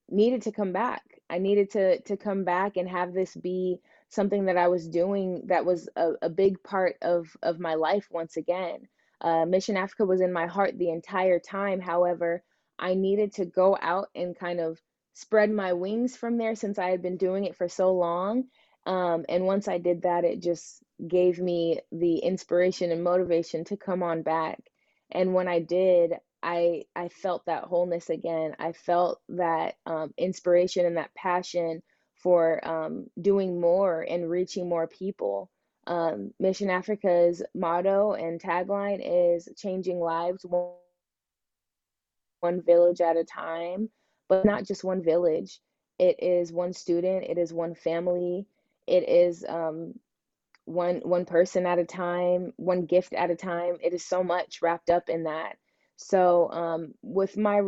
[0.10, 1.04] needed to come back.
[1.30, 3.80] I needed to to come back and have this be
[4.14, 8.08] something that I was doing that was a, a big part of of my life
[8.12, 8.88] once again.
[9.22, 11.80] Uh, Mission Africa was in my heart the entire time.
[11.80, 12.44] However,
[12.80, 14.80] I needed to go out and kind of
[15.14, 18.46] spread my wings from there since I had been doing it for so long.
[18.86, 23.78] Um, and once I did that, it just gave me the inspiration and motivation to
[23.78, 24.60] come on back.
[25.12, 28.56] And when I did, I I felt that wholeness again.
[28.60, 31.82] I felt that um, inspiration and that passion
[32.24, 35.50] for um, doing more and reaching more people.
[35.86, 40.72] Um, Mission Africa's motto and tagline is changing lives one,
[42.40, 43.90] one village at a time,
[44.30, 45.60] but not just one village.
[46.00, 48.48] It is one student, it is one family,
[48.88, 49.94] it is um,
[50.66, 53.78] one one person at a time, one gift at a time.
[53.84, 55.58] It is so much wrapped up in that.
[55.98, 57.62] So um, with my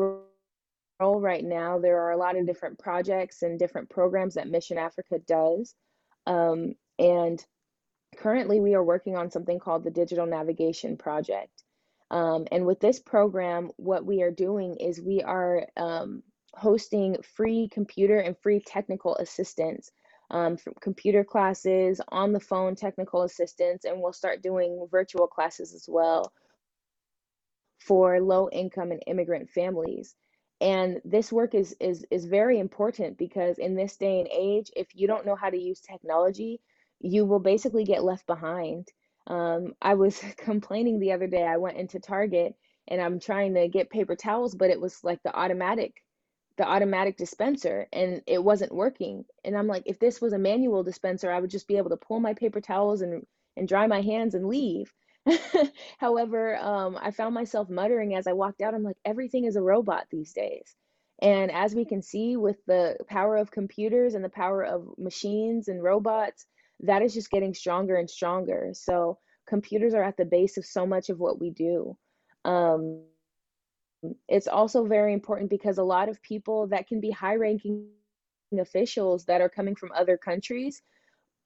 [0.99, 4.77] role right now, there are a lot of different projects and different programs that Mission
[4.77, 5.75] Africa does.
[6.25, 7.43] Um, and
[8.17, 11.63] currently we are working on something called the Digital Navigation Project.
[12.11, 17.67] Um, and with this program, what we are doing is we are um, hosting free
[17.71, 19.91] computer and free technical assistance
[20.31, 25.73] um, from computer classes, on the phone technical assistance, and we'll start doing virtual classes
[25.73, 26.31] as well
[27.79, 30.15] for low income and immigrant families.
[30.61, 34.87] And this work is is is very important because in this day and age, if
[34.95, 36.61] you don't know how to use technology,
[36.99, 38.87] you will basically get left behind.
[39.27, 41.43] Um, I was complaining the other day.
[41.43, 42.55] I went into Target
[42.87, 46.03] and I'm trying to get paper towels, but it was like the automatic
[46.57, 49.25] the automatic dispenser and it wasn't working.
[49.43, 51.97] And I'm like, if this was a manual dispenser, I would just be able to
[51.97, 53.25] pull my paper towels and
[53.57, 54.93] and dry my hands and leave.
[55.97, 59.61] However, um, I found myself muttering as I walked out, I'm like, everything is a
[59.61, 60.75] robot these days.
[61.21, 65.67] And as we can see with the power of computers and the power of machines
[65.67, 66.45] and robots,
[66.81, 68.69] that is just getting stronger and stronger.
[68.73, 71.97] So computers are at the base of so much of what we do.
[72.43, 73.03] Um,
[74.27, 77.87] it's also very important because a lot of people that can be high ranking
[78.59, 80.81] officials that are coming from other countries,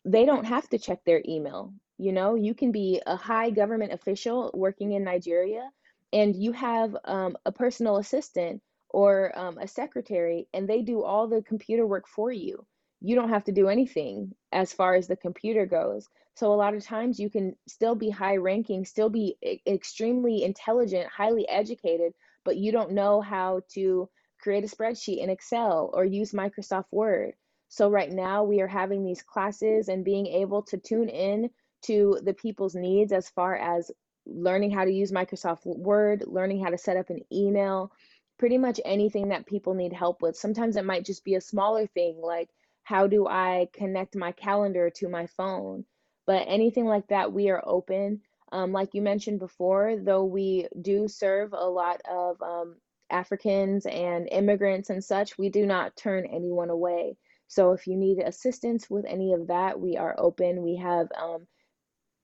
[0.03, 1.73] they don't have to check their email.
[1.99, 5.69] You know, you can be a high government official working in Nigeria
[6.13, 11.27] and you have um, a personal assistant or um, a secretary, and they do all
[11.27, 12.65] the computer work for you.
[13.01, 16.07] You don't have to do anything as far as the computer goes.
[16.35, 20.43] So, a lot of times you can still be high ranking, still be e- extremely
[20.43, 22.13] intelligent, highly educated,
[22.45, 24.09] but you don't know how to
[24.41, 27.33] create a spreadsheet in Excel or use Microsoft Word.
[27.67, 31.49] So, right now we are having these classes and being able to tune in
[31.83, 33.91] to the people's needs as far as
[34.25, 37.91] learning how to use Microsoft Word, learning how to set up an email,
[38.37, 40.35] pretty much anything that people need help with.
[40.35, 42.49] Sometimes it might just be a smaller thing like
[42.83, 45.85] how do I connect my calendar to my phone?
[46.25, 48.21] But anything like that, we are open.
[48.51, 52.77] Um, like you mentioned before, though we do serve a lot of um,
[53.11, 57.15] Africans and immigrants and such, we do not turn anyone away.
[57.47, 60.63] So if you need assistance with any of that, we are open.
[60.63, 61.47] We have um,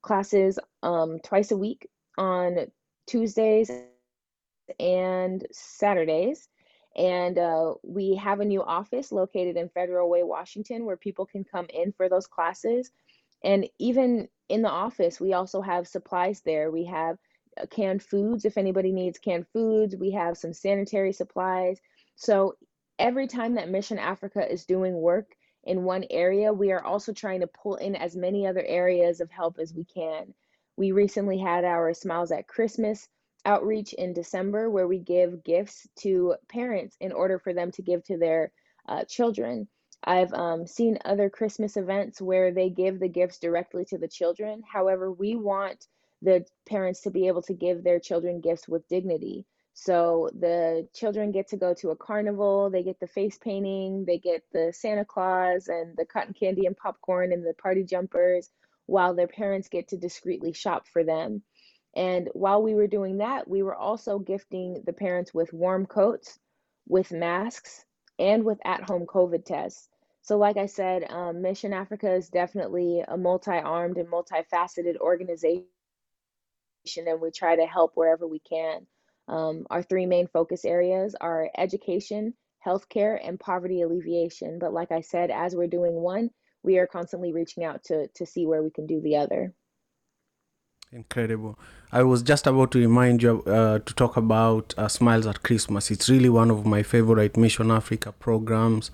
[0.06, 2.66] classes um, twice a week on
[3.06, 3.70] Tuesdays
[4.78, 6.48] and Saturdays.
[6.96, 11.44] And uh, we have a new office located in Federal Way, Washington, where people can
[11.44, 12.90] come in for those classes.
[13.44, 16.70] And even in the office, we also have supplies there.
[16.70, 17.18] We have
[17.60, 19.94] uh, canned foods if anybody needs canned foods.
[19.94, 21.78] We have some sanitary supplies.
[22.14, 22.54] So
[22.98, 25.36] every time that Mission Africa is doing work
[25.66, 29.30] in one area, we are also trying to pull in as many other areas of
[29.30, 30.32] help as we can.
[30.76, 33.08] We recently had our Smiles at Christmas
[33.44, 38.04] outreach in December where we give gifts to parents in order for them to give
[38.04, 38.52] to their
[38.88, 39.68] uh, children.
[40.04, 44.62] I've um, seen other Christmas events where they give the gifts directly to the children.
[44.70, 45.86] However, we want
[46.22, 49.46] the parents to be able to give their children gifts with dignity.
[49.78, 54.16] So the children get to go to a carnival, they get the face painting, they
[54.16, 58.48] get the Santa Claus and the cotton candy and popcorn and the party jumpers,
[58.86, 61.42] while their parents get to discreetly shop for them.
[61.94, 66.38] And while we were doing that, we were also gifting the parents with warm coats,
[66.88, 67.84] with masks,
[68.18, 69.90] and with at home COVID tests.
[70.22, 75.66] So, like I said, um, Mission Africa is definitely a multi armed and multifaceted organization,
[76.96, 78.86] and we try to help wherever we can.
[79.28, 82.34] Um, our three main focus areas are education,
[82.64, 84.58] healthcare, and poverty alleviation.
[84.58, 86.30] But, like I said, as we're doing one,
[86.62, 89.52] we are constantly reaching out to, to see where we can do the other.
[90.92, 91.58] Incredible.
[91.90, 95.90] I was just about to remind you uh, to talk about uh, Smiles at Christmas.
[95.90, 98.90] It's really one of my favorite Mission Africa programs.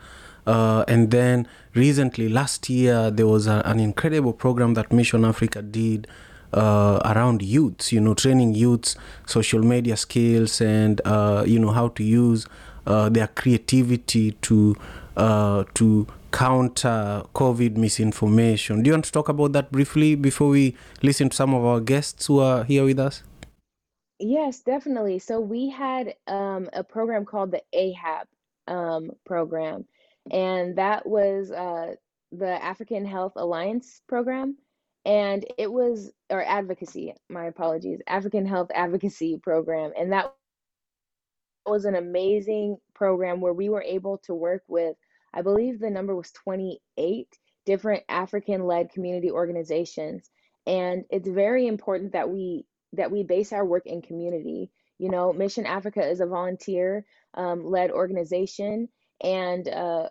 [0.46, 5.62] Uh, and then recently, last year, there was a, an incredible program that Mission Africa
[5.62, 6.08] did
[6.52, 11.88] uh, around youths, you know, training youths, social media skills, and, uh, you know, how
[11.88, 12.46] to use
[12.86, 14.76] uh, their creativity to,
[15.16, 18.82] to counter COVID misinformation.
[18.82, 21.80] Do you want to talk about that briefly before we listen to some of our
[21.80, 23.22] guests who are here with us?
[24.18, 25.18] Yes, definitely.
[25.18, 28.26] So we had um, a program called the AHAP
[28.72, 29.84] um, program,
[30.30, 31.96] and that was uh,
[32.30, 34.56] the African Health Alliance program.
[35.04, 39.92] And it was, or advocacy, my apologies, African Health Advocacy Program.
[39.98, 40.32] And that
[41.66, 44.96] was an amazing program where we were able to work with
[45.34, 47.26] I believe the number was 28
[47.64, 50.30] different African led community organizations.
[50.66, 54.70] And it's very important that we that we base our work in community.
[54.98, 58.88] You know, Mission Africa is a volunteer um, led organization,
[59.22, 60.08] and uh,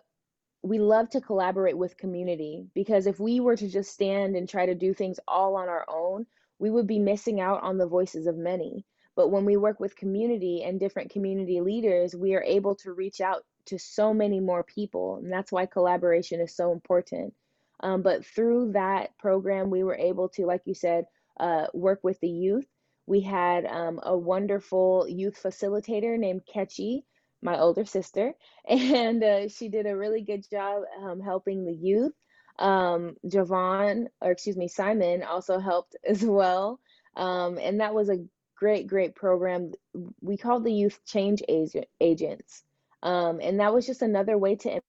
[0.62, 4.66] we love to collaborate with community because if we were to just stand and try
[4.66, 6.26] to do things all on our own,
[6.58, 8.84] we would be missing out on the voices of many.
[9.16, 13.20] But when we work with community and different community leaders, we are able to reach
[13.20, 15.16] out to so many more people.
[15.16, 17.34] And that's why collaboration is so important.
[17.80, 21.06] Um, but through that program, we were able to, like you said,
[21.38, 22.66] uh, work with the youth.
[23.06, 27.04] We had um, a wonderful youth facilitator named Ketchy,
[27.42, 28.34] my older sister,
[28.68, 32.12] and uh, she did a really good job um, helping the youth.
[32.58, 36.80] Um, Javon, or excuse me, Simon also helped as well.
[37.16, 38.24] Um, and that was a
[38.56, 39.72] great, great program.
[40.20, 42.62] We called the youth change agent, agents.
[43.02, 44.80] Um, and that was just another way to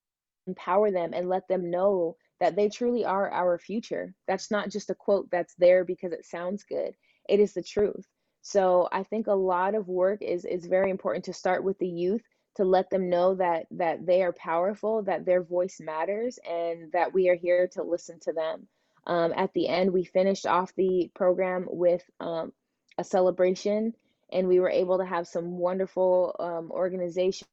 [0.46, 4.14] empower them and let them know that they truly are our future.
[4.26, 6.94] That's not just a quote that's there because it sounds good.
[7.28, 8.06] It is the truth.
[8.42, 11.88] So I think a lot of work is is very important to start with the
[11.88, 12.22] youth
[12.56, 17.12] to let them know that that they are powerful, that their voice matters, and that
[17.12, 18.66] we are here to listen to them.
[19.06, 22.52] Um, at the end, we finished off the program with um,
[22.98, 23.94] a celebration,
[24.32, 27.46] and we were able to have some wonderful um, organizations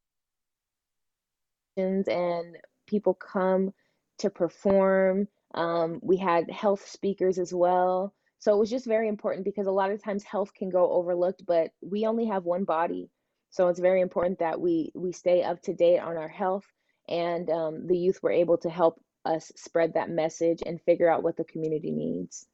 [1.77, 3.73] and people come
[4.19, 5.27] to perform.
[5.53, 8.13] Um, we had health speakers as well.
[8.39, 11.45] So it was just very important because a lot of times health can go overlooked,
[11.45, 13.09] but we only have one body.
[13.51, 16.65] So it's very important that we we stay up to date on our health,
[17.07, 21.21] and um, the youth were able to help us spread that message and figure out
[21.21, 22.47] what the community needs.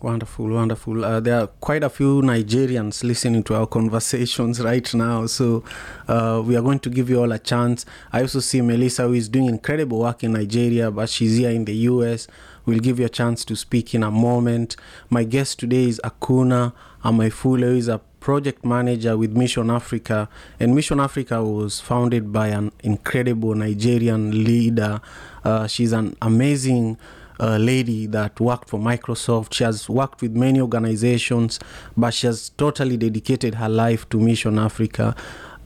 [0.00, 1.04] Wonderful, wonderful.
[1.04, 5.62] Uh, there are quite a few Nigerians listening to our conversations right now, so
[6.08, 7.84] uh, we are going to give you all a chance.
[8.12, 11.66] I also see Melissa, who is doing incredible work in Nigeria, but she's here in
[11.66, 12.26] the US.
[12.64, 14.76] We'll give you a chance to speak in a moment.
[15.08, 16.72] My guest today is Akuna
[17.04, 20.28] Amaifule, who is a project manager with Mission Africa,
[20.60, 25.00] and Mission Africa was founded by an incredible Nigerian leader.
[25.44, 26.96] Uh, she's an amazing
[27.40, 29.52] a lady that worked for Microsoft.
[29.54, 31.58] She has worked with many organizations,
[31.96, 35.16] but she has totally dedicated her life to Mission Africa.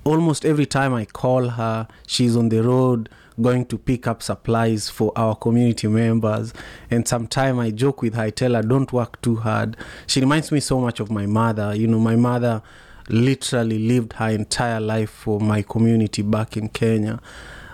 [0.04, 3.10] Almost every time I call her, she's on the road
[3.40, 6.52] going to pick up supplies for our community members.
[6.90, 9.76] And sometimes I joke with her, I tell her, don't work too hard.
[10.06, 11.74] She reminds me so much of my mother.
[11.74, 12.62] You know, my mother
[13.08, 17.20] literally lived her entire life for my community back in Kenya.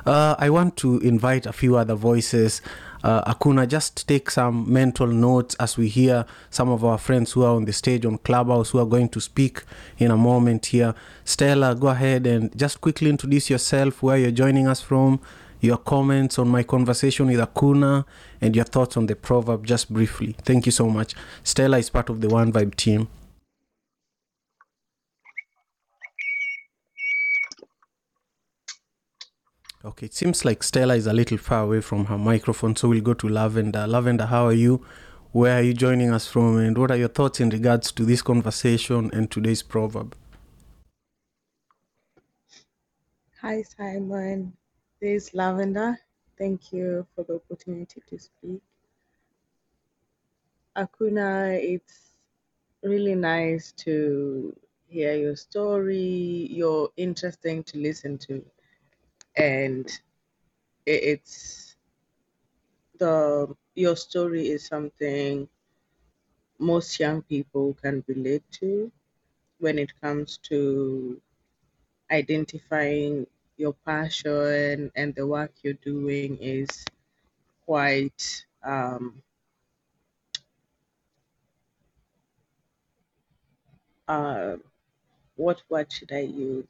[0.04, 2.60] Uh, I want to invite a few other voices.
[3.04, 7.42] Uh, Akuna, just take some mental notes as we hear some of our friends who
[7.42, 9.62] are on the stage on Clubhouse who are going to speak
[9.98, 10.94] in a moment here.
[11.24, 15.20] Stella, go ahead and just quickly introduce yourself, where you're joining us from,
[15.62, 18.04] your comments on my conversation with Akuna,
[18.40, 20.36] and your thoughts on the proverb just briefly.
[20.42, 21.14] Thank you so much.
[21.44, 23.08] Stella is part of the One Vibe team.
[29.84, 33.00] Okay, it seems like Stella is a little far away from her microphone, so we'll
[33.00, 33.86] go to Lavender.
[33.86, 34.84] Lavender, how are you?
[35.32, 36.58] Where are you joining us from?
[36.58, 40.14] And what are your thoughts in regards to this conversation and today's proverb?
[43.40, 44.52] Hi, Simon.
[45.02, 45.98] This is Lavender.
[46.38, 48.62] Thank you for the opportunity to speak.
[50.76, 52.18] Akuna, it's
[52.84, 56.46] really nice to hear your story.
[56.50, 58.44] You're interesting to listen to.
[59.36, 59.90] And
[60.86, 61.76] it's
[62.98, 65.48] the your story is something
[66.60, 68.92] most young people can relate to
[69.58, 71.20] when it comes to
[72.10, 73.26] identifying
[73.56, 76.84] your passion and the work you're doing is
[77.66, 79.22] quite um,
[84.08, 84.56] uh,
[85.36, 86.66] what word should I use?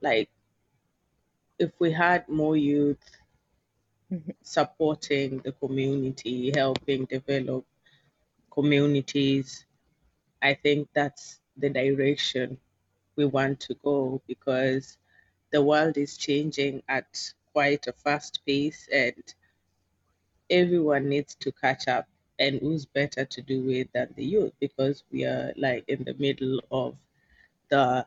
[0.00, 0.30] Like
[1.60, 2.98] if we had more youth
[4.10, 4.32] Mhm.
[4.42, 7.64] supporting the community, helping develop
[8.52, 9.66] communities,
[10.42, 12.58] I think that's the direction
[13.16, 14.98] we want to go because
[15.50, 19.34] the world is changing at quite a fast pace and
[20.48, 22.06] everyone needs to catch up.
[22.38, 24.52] And who's better to do it than the youth?
[24.60, 26.96] Because we are like in the middle of
[27.68, 28.06] the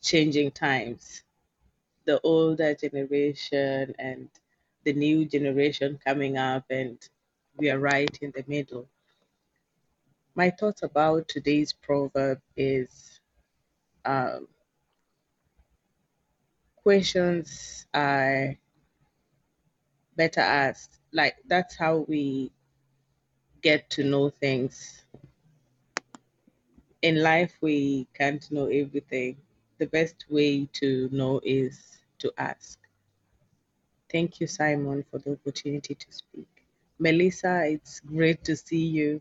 [0.00, 1.22] changing times.
[2.04, 4.28] The older generation and
[4.84, 6.98] the new generation coming up and
[7.56, 8.88] we are right in the middle.
[10.36, 13.20] My thoughts about today's proverb is
[14.04, 14.46] um,
[16.86, 18.54] questions are
[20.16, 22.52] better asked like that's how we
[23.60, 25.04] get to know things.
[27.02, 29.36] In life we can't know everything.
[29.78, 32.78] The best way to know is to ask.
[34.08, 36.68] Thank you simon for the opportunity to speak.
[37.00, 39.20] Melissa it's great to see you.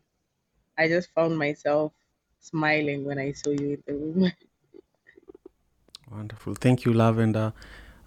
[0.77, 1.93] I just found myself
[2.39, 4.31] smiling when i saw you in the room
[6.15, 6.55] Wonderful.
[6.55, 7.51] Thank you, Lavender.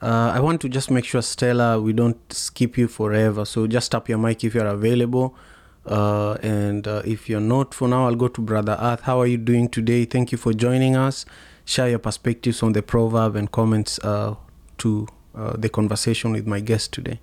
[0.01, 3.45] Uh, I want to just make sure, Stella, we don't skip you forever.
[3.45, 5.37] So just tap your mic if you're available.
[5.85, 9.03] Uh, and uh, if you're not for now, I'll go to Brother Earth.
[9.03, 10.07] How are you doing today?
[10.07, 11.27] Thank you for joining us.
[11.67, 14.37] Share your perspectives on the proverb and comments uh,
[14.79, 17.21] to uh, the conversation with my guest today.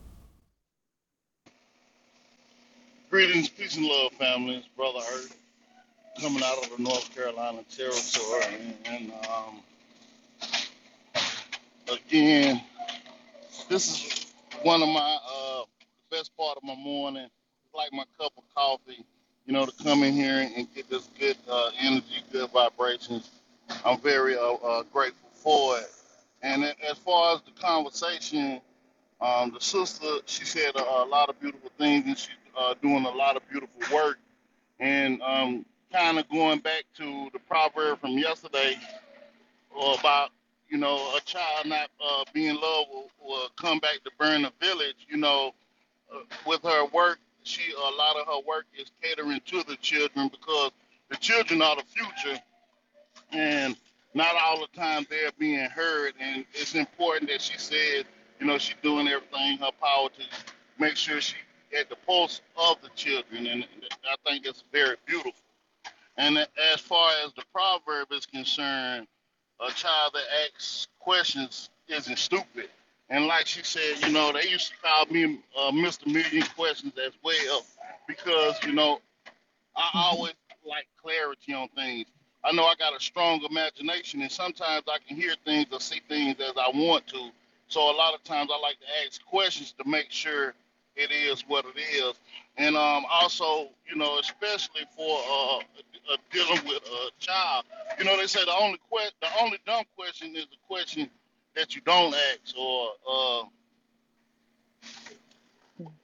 [3.09, 4.57] Greetings, peace and love, family.
[4.57, 5.35] It's Brother Earth
[6.21, 8.43] coming out of the North Carolina territory.
[8.53, 9.61] And, and um,
[11.91, 12.61] again,
[13.69, 14.33] this is
[14.63, 15.63] one of my uh,
[16.11, 17.25] best part of my morning.
[17.25, 19.05] It's like my cup of coffee,
[19.45, 23.29] you know, to come in here and, get this good uh, energy, good vibrations.
[23.83, 25.91] I'm very uh, uh, grateful for it.
[26.41, 28.61] And as far as the conversation,
[29.21, 33.05] um, the sister, she said a, a lot of beautiful things, and she's uh, doing
[33.05, 34.19] a lot of beautiful work.
[34.79, 38.75] And um, kind of going back to the proverb from yesterday
[39.99, 40.29] about,
[40.69, 44.51] you know, a child not uh, being loved will, will come back to burn the
[44.59, 44.95] village.
[45.07, 45.53] You know,
[46.13, 50.29] uh, with her work, she a lot of her work is catering to the children
[50.29, 50.71] because
[51.09, 52.41] the children are the future
[53.31, 53.75] and
[54.13, 56.13] not all the time they're being heard.
[56.19, 58.05] And it's important that she said,
[58.39, 60.23] you know, she's doing everything in her power to
[60.79, 61.35] make sure she
[61.77, 63.65] at the pulse of the children, and
[64.05, 65.33] I think it's very beautiful.
[66.17, 69.07] And as far as the proverb is concerned,
[69.59, 72.69] a child that asks questions isn't stupid.
[73.09, 76.07] And like she said, you know, they used to call me uh, Mr.
[76.07, 77.63] Million Questions as well
[78.07, 78.99] because, you know,
[79.75, 80.33] I always
[80.67, 82.07] like clarity on things.
[82.43, 86.01] I know I got a strong imagination, and sometimes I can hear things or see
[86.07, 87.29] things as I want to.
[87.67, 90.53] So a lot of times I like to ask questions to make sure
[90.95, 92.13] it is what it is.
[92.57, 97.65] And um, also, you know, especially for uh, uh, dealing with a child,
[97.99, 101.09] you know, they say the only que- the only dumb question is the question
[101.55, 103.43] that you don't ask, or uh,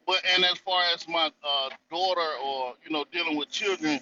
[0.08, 4.00] but and as far as my uh, daughter or you know dealing with children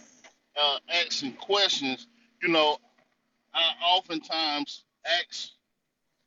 [0.59, 2.07] uh, asking questions,
[2.41, 2.77] you know,
[3.53, 5.51] I oftentimes ask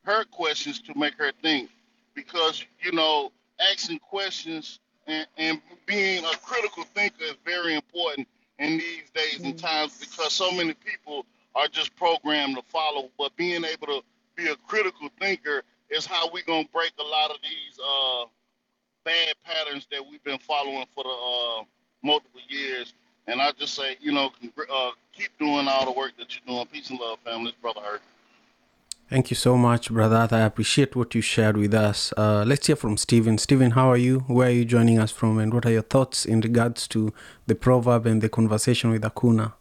[0.04, 1.70] her questions to make her think
[2.14, 3.32] because you know
[3.72, 8.26] asking questions and, and being a critical thinker is very important
[8.58, 13.10] in these days and times because so many people are just programmed to follow.
[13.18, 14.00] But being able to
[14.36, 18.24] be a critical thinker is how we're going to break a lot of these uh,
[19.04, 21.64] bad patterns that we've been following for the uh,
[22.02, 22.94] multiple years.
[23.28, 26.56] And i just say you know congr- uh, keep doing all the work that you're
[26.56, 26.66] doing.
[26.66, 27.50] Peace and love family.
[27.50, 28.02] It's brother Earth
[29.12, 30.26] Thank you so much, brother.
[30.30, 32.14] I appreciate what you shared with us.
[32.16, 33.36] Uh, let's hear from Stephen.
[33.36, 34.20] Stephen, how are you?
[34.20, 35.36] Where are you joining us from?
[35.38, 37.12] And what are your thoughts in regards to
[37.46, 39.52] the proverb and the conversation with Akuna?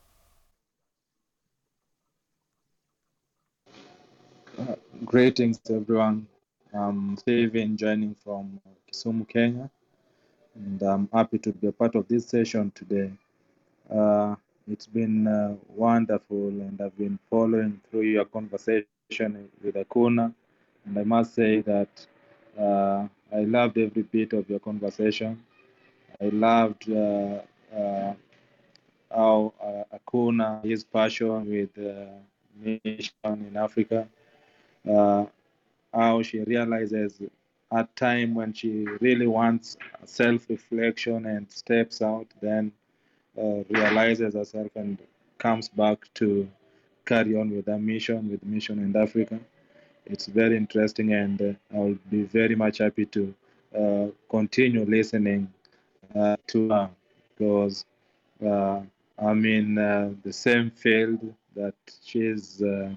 [5.03, 6.27] Greetings, everyone.
[6.73, 9.69] I'm Steven joining from Kisumu, Kenya,
[10.55, 13.11] and I'm happy to be a part of this session today.
[13.93, 14.35] Uh,
[14.71, 18.87] it's been uh, wonderful, and I've been following through your conversation
[19.19, 20.33] with Akuna,
[20.85, 22.07] and I must say that
[22.57, 25.43] uh, I loved every bit of your conversation.
[26.21, 27.39] I loved uh,
[27.75, 28.13] uh,
[29.13, 32.05] how uh, Akuna, his passion with uh,
[32.63, 34.07] mission in Africa,
[34.89, 35.25] uh,
[35.93, 37.19] how she realizes
[37.71, 42.71] at time when she really wants self-reflection and steps out, then
[43.69, 44.97] realizes herself and
[45.37, 46.47] comes back to
[47.05, 49.39] carry on with her mission, with mission in Africa.
[50.05, 53.33] It's very interesting, and uh, I'll be very much happy to
[53.77, 55.51] uh, continue listening
[56.15, 56.89] uh, to her
[57.37, 57.85] because
[58.45, 58.81] uh,
[59.17, 62.89] I'm in uh, the same field that she's uh,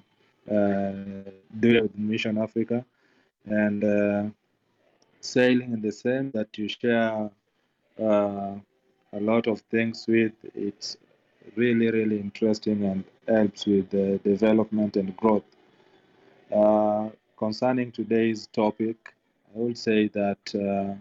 [0.47, 2.83] doing with Mission Africa,
[3.45, 4.33] and
[5.21, 7.29] sailing in the same that you share
[7.97, 8.59] a
[9.13, 10.33] lot of things with.
[10.53, 10.97] It's
[11.55, 15.43] really, really interesting and helps with the development and growth.
[16.53, 19.13] Uh, concerning today's topic,
[19.55, 20.95] I would say that uh,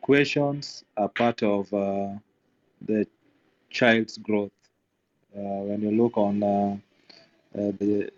[0.00, 2.10] questions are part of uh,
[2.82, 3.06] the
[3.70, 4.52] child's growth.
[5.36, 6.76] Uh, when you look on uh,
[7.58, 8.10] uh, the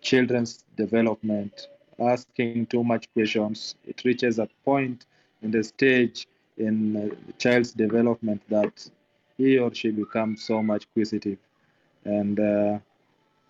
[0.00, 1.68] children's development,
[1.98, 5.06] asking too much questions, it reaches a point
[5.42, 8.88] in the stage in the child's development that
[9.36, 11.38] he or she becomes so much inquisitive,
[12.04, 12.78] and uh,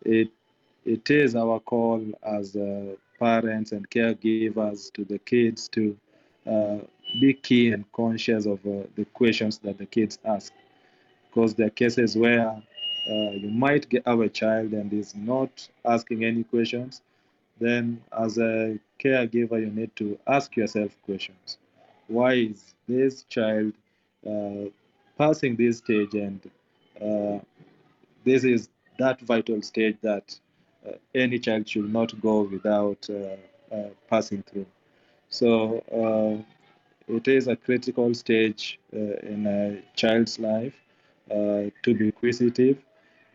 [0.04, 0.30] it
[0.84, 5.96] it is our call as uh, parents and caregivers to the kids to
[6.46, 6.78] uh,
[7.20, 10.52] be keen and conscious of uh, the questions that the kids ask,
[11.28, 15.68] because there are cases where uh, you might get have a child and is not
[15.84, 17.02] asking any questions.
[17.60, 21.58] Then, as a caregiver, you need to ask yourself questions.
[22.08, 23.72] Why is this child
[24.26, 24.70] uh,
[25.18, 26.40] passing this stage and
[27.00, 27.38] uh,
[28.24, 30.38] this is that vital stage that
[30.86, 33.36] uh, any child should not go without uh,
[33.74, 34.66] uh, passing through.
[35.28, 40.74] So uh, it is a critical stage uh, in a child's life
[41.30, 42.78] to be inquisitive.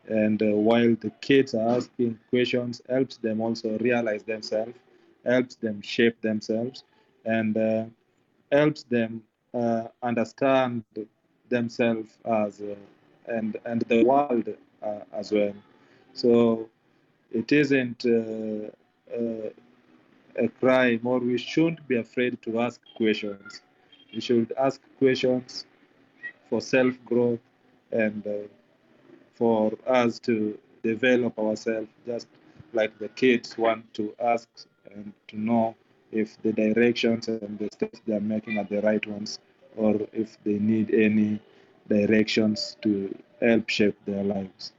[0.08, 4.74] And while the kids are asking questions, helps them also realize themselves,
[5.26, 6.84] helps them shape themselves,
[7.26, 7.92] and
[8.52, 9.24] helps them
[10.02, 10.84] understand
[11.50, 12.76] themselves as uh,
[13.28, 14.48] and and the world
[14.84, 15.54] uh, as well.
[16.14, 16.70] So
[17.32, 18.70] it isn't uh,
[20.36, 23.62] a crime, or we shouldn't be afraid to ask questions.
[24.14, 25.66] We should ask questions
[26.50, 27.40] for self growth
[27.92, 28.48] and uh,
[29.34, 32.28] for us to develop ourselves, just
[32.74, 34.48] like the kids want to ask
[34.94, 35.76] and to know
[36.12, 39.40] if the directions and the steps they're making are the right ones,
[39.76, 41.40] or if they need any
[41.88, 44.74] directions to help shape their lives.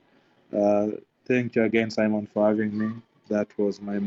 [0.57, 0.89] Uh,
[1.27, 2.95] thank you again, Simon, for having me.
[3.29, 4.01] That was my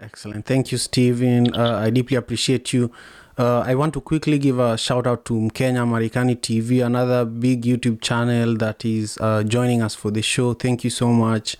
[0.00, 0.46] Excellent.
[0.46, 1.54] Thank you, Stephen.
[1.54, 2.90] Uh, I deeply appreciate you.
[3.38, 7.62] Uh, I want to quickly give a shout out to Kenya Marikani TV, another big
[7.62, 10.54] YouTube channel that is uh, joining us for the show.
[10.54, 11.56] Thank you so much.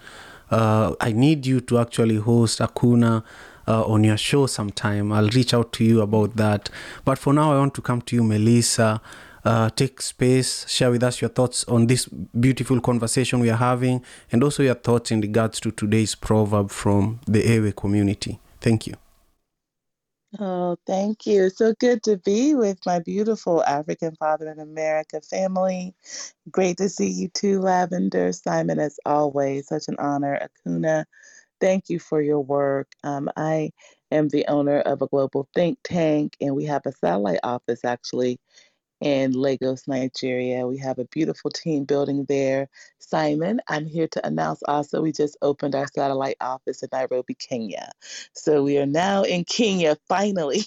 [0.51, 3.23] Uh, I need you to actually host Akuna
[3.67, 5.13] uh, on your show sometime.
[5.13, 6.71] I'll reach out to you about that.
[7.05, 9.01] But for now, I want to come to you, Melissa.
[9.45, 14.05] Uh, take space, share with us your thoughts on this beautiful conversation we are having,
[14.31, 18.39] and also your thoughts in regards to today's proverb from the Ewe community.
[18.61, 18.95] Thank you.
[20.41, 21.51] Oh, thank you.
[21.51, 25.95] So good to be with my beautiful African Father in America family.
[26.51, 28.33] Great to see you too, Lavender.
[28.33, 30.49] Simon, as always, such an honor.
[30.67, 31.05] Akuna,
[31.63, 32.89] thank you for your work.
[33.05, 33.71] Um, I
[34.11, 38.41] am the owner of a global think tank, and we have a satellite office actually
[39.01, 40.67] in Lagos, Nigeria.
[40.67, 42.69] We have a beautiful team building there.
[42.99, 47.91] Simon, I'm here to announce also we just opened our satellite office in Nairobi, Kenya.
[48.35, 50.65] So we are now in Kenya finally.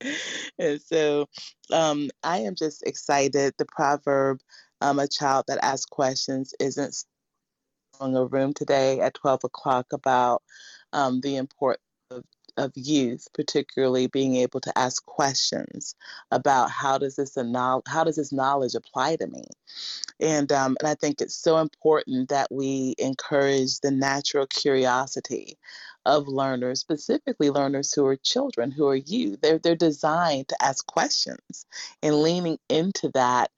[0.58, 1.26] and so
[1.72, 3.54] um, I am just excited.
[3.58, 4.38] The proverb,
[4.80, 7.04] um, a child that asks questions isn't
[8.00, 10.42] in a room today at 12 o'clock about
[10.92, 12.24] um, the importance of,
[12.56, 15.94] of youth, particularly being able to ask questions
[16.30, 17.36] about how does this
[17.86, 19.44] how does this knowledge apply to me,
[20.18, 25.58] and um, and I think it's so important that we encourage the natural curiosity
[26.06, 29.40] of learners, specifically learners who are children, who are youth.
[29.40, 31.66] They're they're designed to ask questions,
[32.02, 33.50] and leaning into that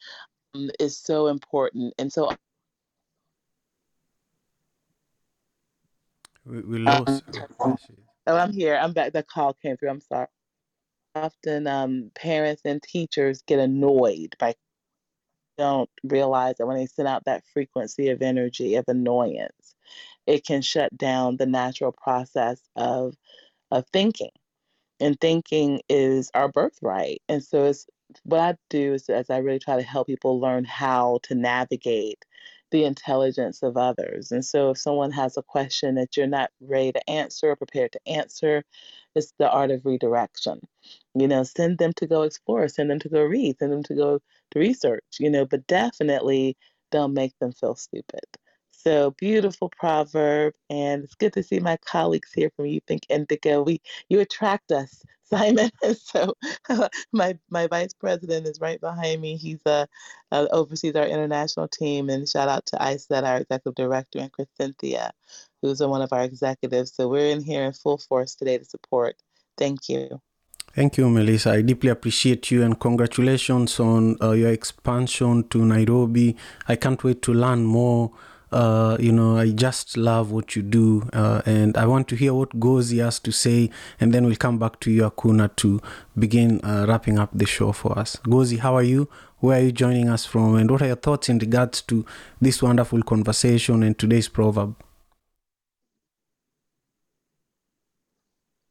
[0.55, 1.95] um, is so important.
[1.99, 2.31] And so
[6.45, 7.25] We, we lost.
[7.61, 7.77] oh,
[8.27, 8.77] I'm here.
[8.77, 9.13] I'm back.
[9.13, 9.91] The call came through.
[9.91, 10.29] I'm sorry.
[11.15, 14.55] Often, um, parents and teachers get annoyed by
[15.59, 19.75] don't realize that when they send out that frequency of energy of annoyance,
[20.27, 23.15] it can shut down the natural process of
[23.71, 24.31] of thinking.
[25.01, 27.23] And thinking is our birthright.
[27.29, 27.87] And so it's
[28.25, 32.25] what I do is as I really try to help people learn how to navigate
[32.73, 34.33] the intelligence of others.
[34.33, 37.93] And so if someone has a question that you're not ready to answer or prepared
[37.93, 38.65] to answer,
[39.17, 40.61] it's the art of redirection.
[41.15, 43.95] You know, send them to go explore, send them to go read, send them to
[43.95, 44.21] go
[44.53, 46.57] to research, you know, but definitely
[46.93, 48.25] don't make them feel stupid.
[48.85, 53.63] So beautiful proverb, and it's good to see my colleagues here from You Think Indigo.
[53.63, 55.71] We you attract us Simon.
[55.95, 56.35] so
[57.13, 59.37] my my vice president is right behind me.
[59.37, 59.87] He's a, uh,
[60.33, 64.49] uh, oversees our international team, and shout out to ISET, our executive director, and Chris
[64.61, 65.13] Cynthia,
[65.61, 66.93] who's one of our executives.
[66.95, 69.15] So we're in here in full force today to support.
[69.57, 70.21] Thank you.
[70.75, 71.53] Thank you, Melissa.
[71.53, 76.35] I deeply appreciate you and congratulations on uh, your expansion to Nairobi.
[76.67, 78.11] I can't wait to learn more
[78.53, 82.35] uh, you know, I just love what you do, uh, and I want to hear
[82.35, 85.81] what Gozi has to say, and then we'll come back to you, Akuna, to
[86.19, 88.17] begin uh, wrapping up the show for us.
[88.25, 89.09] Gozi, how are you?
[89.41, 92.05] Where are you joining us from, and what are your thoughts in regards to
[92.41, 94.77] this wonderful conversation and today's proverb?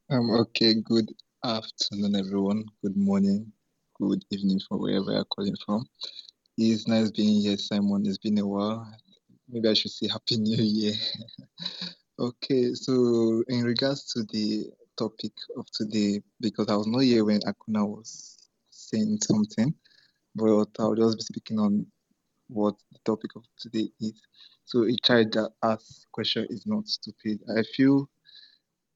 [0.09, 1.09] Um, okay, good
[1.43, 2.65] afternoon, everyone.
[2.83, 3.51] Good morning,
[3.99, 5.85] good evening from wherever you're calling from.
[6.57, 8.05] It's nice being here, Simon.
[8.05, 8.87] It's been a while
[9.51, 10.93] maybe I should say Happy New Year.
[12.19, 17.41] okay, so in regards to the topic of today, because I was not here when
[17.41, 18.37] Akuna was
[18.69, 19.73] saying something,
[20.35, 21.85] but I'll just be speaking on
[22.47, 24.13] what the topic of today is.
[24.65, 27.39] So a child that asks question is not stupid.
[27.57, 28.09] I feel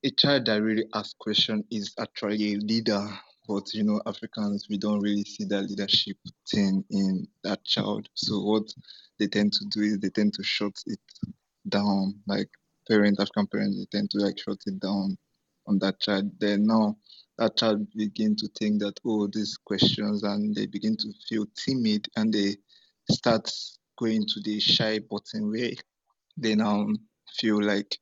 [0.03, 3.07] a child that really asks question is actually a leader
[3.47, 6.17] but you know africans we don't really see that leadership
[6.49, 8.07] thing in that child.
[8.13, 8.73] So what
[9.19, 10.99] they tend to do is they tend to shut it
[11.69, 12.15] down.
[12.27, 12.49] Like
[12.87, 15.17] parent african parents they tend to like shut it down
[15.67, 16.31] on that child.
[16.39, 16.97] Then now
[17.37, 22.07] that child begin to think that oh these questions and they begin to feel timid
[22.15, 22.55] and they
[23.09, 23.51] start
[23.97, 25.71] going to the shy button where
[26.37, 26.87] they now
[27.39, 27.97] feel like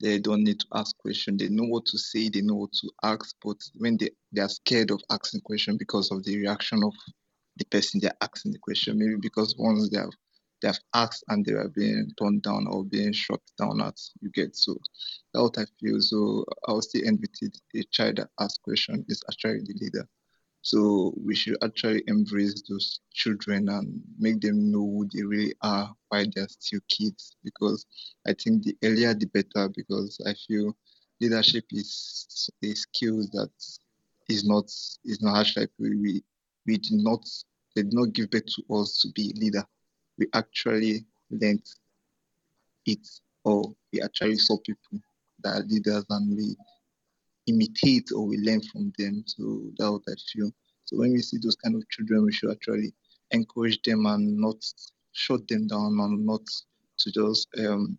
[0.00, 1.38] they don't need to ask questions.
[1.40, 4.48] They know what to say, they know what to ask, but when they, they are
[4.48, 6.94] scared of asking question because of the reaction of
[7.56, 10.10] the person they're asking the question, maybe because once they have
[10.60, 14.30] they have asked and they are being turned down or being shut down at you
[14.30, 14.76] get so
[15.32, 16.00] that's what I feel.
[16.00, 17.56] So I will still end with it.
[17.76, 20.08] A child that asks question is actually the leader.
[20.62, 25.94] So we should actually embrace those children and make them know who they really are
[26.08, 27.36] while they're still kids.
[27.44, 27.86] Because
[28.26, 29.68] I think the earlier the better.
[29.68, 30.76] Because I feel
[31.20, 33.50] leadership is a skill that
[34.28, 34.64] is not
[35.04, 36.22] is not actually we
[36.66, 37.24] we did not
[37.74, 39.64] they did not give birth to us to be leader.
[40.18, 41.62] We actually learned
[42.86, 43.06] it
[43.44, 44.98] or we actually saw people
[45.42, 46.56] that are leaders and we
[47.48, 49.24] imitate or we learn from them.
[49.26, 50.50] So that's what I feel.
[50.84, 52.92] So when we see those kind of children, we should actually
[53.30, 54.56] encourage them and not
[55.12, 56.42] shut them down and not
[56.98, 57.98] to just um,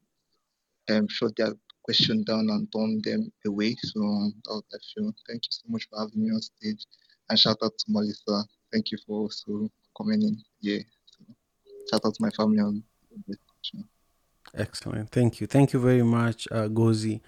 [0.89, 3.75] um, shut their question down and turn them away.
[3.81, 5.13] So that's what I feel.
[5.27, 6.85] Thank you so much for having me on stage.
[7.29, 8.43] And shout out to Melissa.
[8.71, 10.83] Thank you for also coming in here.
[11.05, 11.25] So
[11.91, 12.83] shout out to my family on
[13.27, 13.37] this
[14.55, 15.11] Excellent.
[15.11, 15.47] Thank you.
[15.47, 17.21] Thank you very much, uh, Gozi.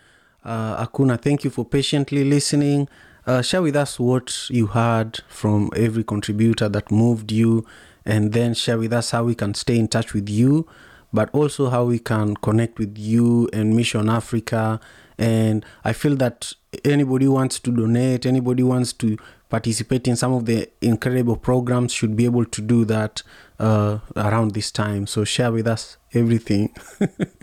[0.43, 2.87] Uh, Akuna, thank you for patiently listening.
[3.27, 7.65] Uh, share with us what you heard from every contributor that moved you,
[8.05, 10.67] and then share with us how we can stay in touch with you,
[11.13, 14.79] but also how we can connect with you and Mission Africa.
[15.19, 19.17] And I feel that anybody wants to donate, anybody wants to
[19.49, 23.21] participate in some of the incredible programs should be able to do that
[23.59, 25.05] uh, around this time.
[25.05, 26.73] So share with us everything.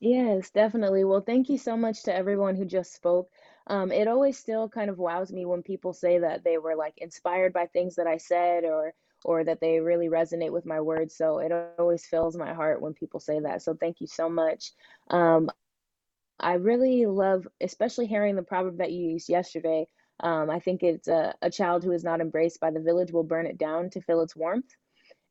[0.00, 1.04] Yes, definitely.
[1.04, 3.30] Well, thank you so much to everyone who just spoke.
[3.66, 6.94] Um, it always still kind of wows me when people say that they were like
[6.98, 8.94] inspired by things that I said or
[9.24, 11.16] or that they really resonate with my words.
[11.16, 13.62] So it always fills my heart when people say that.
[13.62, 14.72] So thank you so much.
[15.10, 15.50] Um,
[16.40, 19.88] I really love, especially hearing the proverb that you used yesterday.
[20.20, 23.24] Um, I think it's a, a child who is not embraced by the village will
[23.24, 24.74] burn it down to feel its warmth.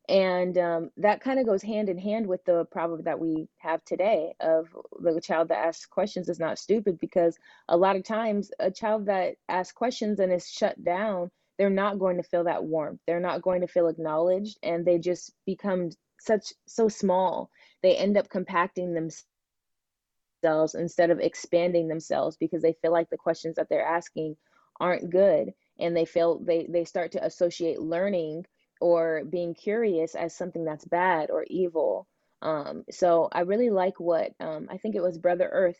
[0.08, 3.84] And um, that kind of goes hand in hand with the proverb that we have
[3.84, 7.36] today of the child that asks questions is not stupid, because
[7.68, 11.98] a lot of times a child that asks questions and is shut down, they're not
[11.98, 13.00] going to feel that warmth.
[13.06, 15.90] They're not going to feel acknowledged, and they just become
[16.20, 17.50] such so small.
[17.82, 23.56] They end up compacting themselves instead of expanding themselves because they feel like the questions
[23.56, 24.36] that they're asking
[24.80, 28.46] aren't good, and they feel they they start to associate learning
[28.80, 32.06] or being curious as something that's bad or evil.
[32.42, 35.78] Um, so I really like what um, I think it was Brother Earth,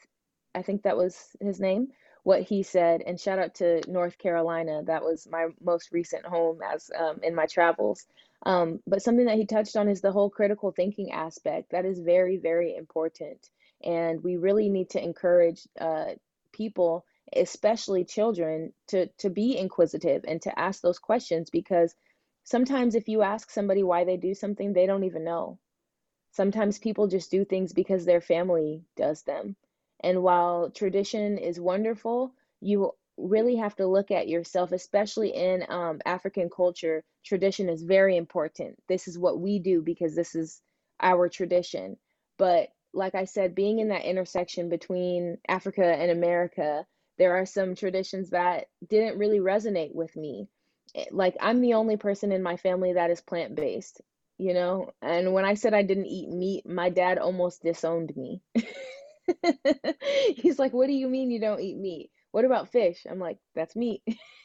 [0.55, 1.89] I think that was his name,
[2.25, 3.03] what he said.
[3.07, 4.83] And shout out to North Carolina.
[4.85, 8.07] That was my most recent home as um, in my travels.
[8.45, 11.71] Um, but something that he touched on is the whole critical thinking aspect.
[11.71, 13.49] That is very, very important.
[13.85, 16.13] And we really need to encourage uh,
[16.53, 21.95] people, especially children, to to be inquisitive and to ask those questions because
[22.51, 25.59] Sometimes, if you ask somebody why they do something, they don't even know.
[26.31, 29.55] Sometimes people just do things because their family does them.
[30.01, 32.33] And while tradition is wonderful,
[32.63, 37.05] you really have to look at yourself, especially in um, African culture.
[37.23, 38.83] Tradition is very important.
[38.89, 40.63] This is what we do because this is
[41.01, 41.99] our tradition.
[42.39, 46.87] But like I said, being in that intersection between Africa and America,
[47.19, 50.49] there are some traditions that didn't really resonate with me.
[50.95, 54.01] Eh, like I'm the only person in my family that is plant based,
[54.39, 54.91] you know?
[55.03, 58.43] And when I said I didn't eat meat, my dad almost disowned me.
[60.37, 62.11] He's like, "What do you mean you don't eat meat?
[62.33, 64.03] What about fish?" I'm like, "That's meat."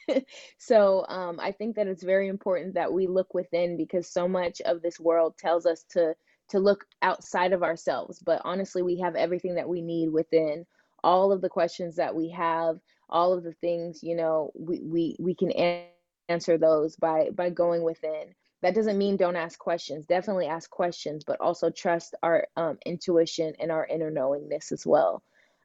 [0.58, 4.62] so um, I think that it's very important that we look within because so much
[4.62, 6.16] of this world tells us to
[6.50, 8.20] to look outside of ourselves.
[8.20, 10.66] But honestly, we have everything that we need within.
[11.04, 12.80] All of the questions that we have,
[13.10, 15.93] all of the things, you know, we we we can answer
[16.30, 18.34] answer those by by going within.
[18.62, 20.06] That doesn't mean don't ask questions.
[20.06, 25.24] Definitely ask questions but also trust our um, intuition and our inner knowingness as well.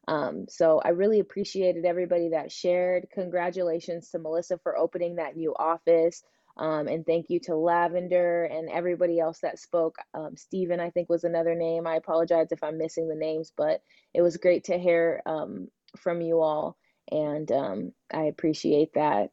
[0.09, 3.09] Um, so i really appreciated everybody that shared.
[3.13, 6.23] Congratulations to melissa for opening that new office.
[6.57, 9.97] Um, and thank you to lavender and everybody else that spoke.
[10.15, 11.87] Um, stephen i think was another name.
[11.87, 13.83] I apologize if i'm missing the names but
[14.15, 16.77] it was great to hear um, from you all.
[17.13, 19.31] And um, i appreciate that.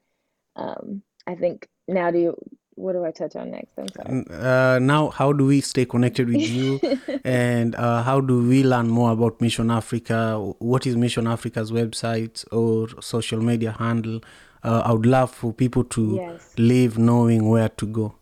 [0.55, 2.35] Um, I think now do you
[2.75, 3.73] what do I touch on next?
[3.77, 4.17] I'm sorry.
[4.31, 6.79] Uh, now, how do we stay connected with you,
[7.23, 10.39] and uh, how do we learn more about Mission Africa?
[10.59, 14.21] What is Mission Africa's website or social media handle?
[14.63, 16.53] Uh, I would love for people to Yes.
[16.57, 18.15] live knowing where to go.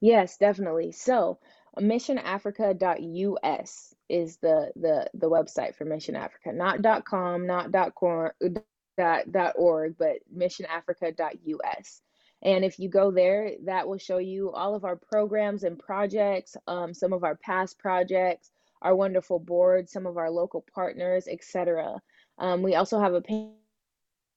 [0.00, 0.92] Yes, definitely.
[0.92, 1.40] So,
[1.78, 6.52] missionafrica.us is the the the website for Mission Africa.
[6.54, 8.36] Not .com, not .cor,
[8.96, 12.02] dot, dot org, but missionafrica.us.
[12.42, 16.56] And if you go there, that will show you all of our programs and projects,
[16.66, 18.50] um, some of our past projects,
[18.82, 22.00] our wonderful board, some of our local partners, etc.
[22.38, 23.52] Um, we also have a page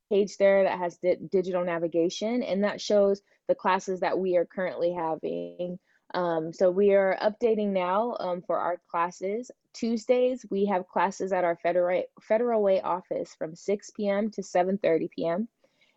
[0.10, 4.46] page there that has di- digital navigation, and that shows the classes that we are
[4.46, 5.78] currently having.
[6.14, 9.52] Um, so we are updating now um, for our classes.
[9.74, 14.32] Tuesdays we have classes at our Federal Federal Way office from 6 p.m.
[14.32, 15.48] to 7:30 p.m.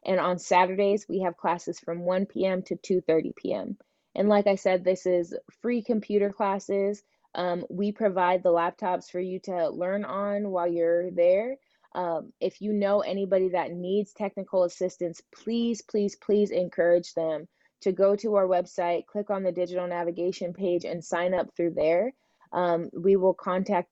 [0.05, 2.63] And on Saturdays we have classes from 1 p.m.
[2.65, 3.79] to 2:30 p.m.
[4.15, 7.03] And like I said, this is free computer classes.
[7.35, 11.57] Um, we provide the laptops for you to learn on while you're there.
[11.95, 17.49] Um, if you know anybody that needs technical assistance, please, please, please encourage them
[17.83, 21.75] to go to our website, click on the digital navigation page, and sign up through
[21.75, 22.13] there.
[22.53, 23.89] Um, we will contact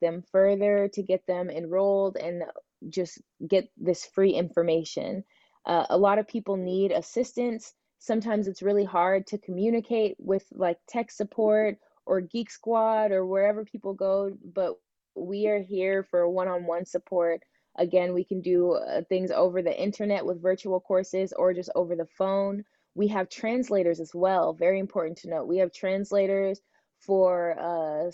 [0.00, 2.44] them further to get them enrolled and
[2.88, 5.24] just get this free information.
[5.64, 7.72] Uh, a lot of people need assistance.
[7.98, 13.64] Sometimes it's really hard to communicate with like tech support or Geek Squad or wherever
[13.64, 14.74] people go, but
[15.16, 17.40] we are here for one on one support.
[17.78, 21.96] Again, we can do uh, things over the internet with virtual courses or just over
[21.96, 22.64] the phone.
[22.96, 24.54] We have translators as well.
[24.54, 25.46] Very important to note.
[25.46, 26.60] We have translators
[27.00, 28.10] for uh,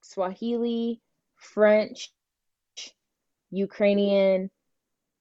[0.00, 1.02] Swahili,
[1.36, 2.10] French,
[3.50, 4.50] Ukrainian,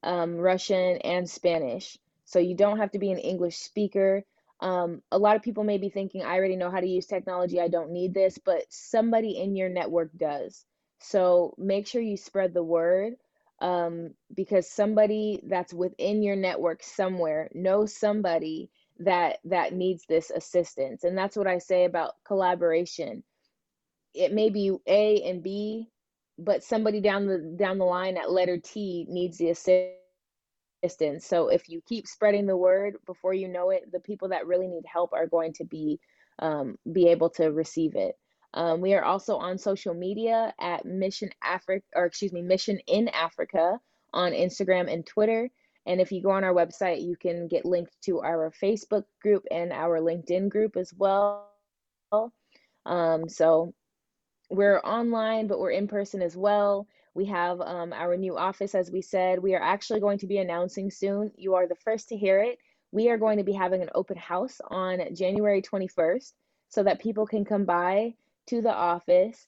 [0.01, 1.97] um, Russian, and Spanish.
[2.23, 4.23] So you don't have to be an English speaker.
[4.61, 7.59] Um, a lot of people may be thinking, I already know how to use technology,
[7.59, 10.63] I don't need this, but somebody in your network does.
[10.99, 13.15] So make sure you spread the word
[13.59, 18.69] um, because somebody that's within your network somewhere knows somebody
[19.03, 21.03] that that needs this assistance.
[21.03, 23.23] And that's what I say about collaboration.
[24.13, 25.87] It may be A and B,
[26.37, 29.49] but somebody down the down the line at letter T needs the
[30.83, 31.25] assistance.
[31.25, 34.67] So if you keep spreading the word before you know it, the people that really
[34.67, 35.99] need help are going to be
[36.39, 38.15] um, be able to receive it.
[38.53, 43.07] Um, we are also on social media at Mission Africa, or excuse me, Mission in
[43.09, 43.79] Africa
[44.13, 45.49] on Instagram and Twitter.
[45.85, 49.43] And if you go on our website, you can get linked to our Facebook group
[49.49, 51.47] and our LinkedIn group as well.
[52.85, 53.73] Um, so
[54.49, 56.87] we're online, but we're in person as well.
[57.13, 59.39] We have um, our new office, as we said.
[59.39, 61.31] We are actually going to be announcing soon.
[61.35, 62.57] You are the first to hear it.
[62.91, 66.33] We are going to be having an open house on January 21st
[66.69, 68.13] so that people can come by
[68.47, 69.47] to the office.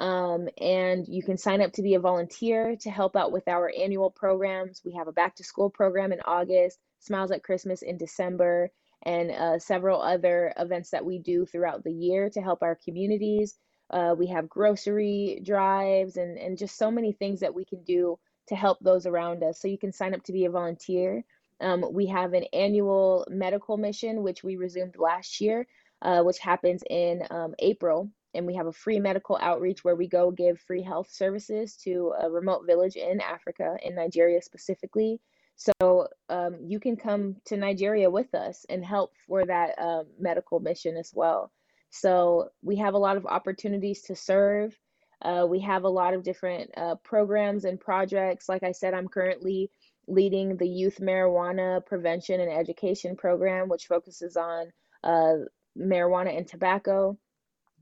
[0.00, 3.70] Um, and you can sign up to be a volunteer to help out with our
[3.78, 4.80] annual programs.
[4.82, 8.70] We have a back to school program in August, Smiles at Christmas in December,
[9.02, 13.56] and uh, several other events that we do throughout the year to help our communities.
[13.90, 18.18] Uh, we have grocery drives and, and just so many things that we can do
[18.48, 19.60] to help those around us.
[19.60, 21.24] So you can sign up to be a volunteer.
[21.60, 25.66] Um, we have an annual medical mission, which we resumed last year,
[26.00, 28.10] uh, which happens in um, April.
[28.34, 32.12] And we have a free medical outreach where we go give free health services to
[32.20, 35.20] a remote village in Africa, in Nigeria specifically.
[35.56, 40.60] So um, you can come to Nigeria with us and help for that uh, medical
[40.60, 41.52] mission as well.
[41.90, 44.78] So we have a lot of opportunities to serve.
[45.20, 48.48] Uh, we have a lot of different uh, programs and projects.
[48.48, 49.70] Like I said, I'm currently
[50.06, 54.72] leading the Youth Marijuana Prevention and Education Program, which focuses on
[55.04, 55.44] uh,
[55.76, 57.18] marijuana and tobacco.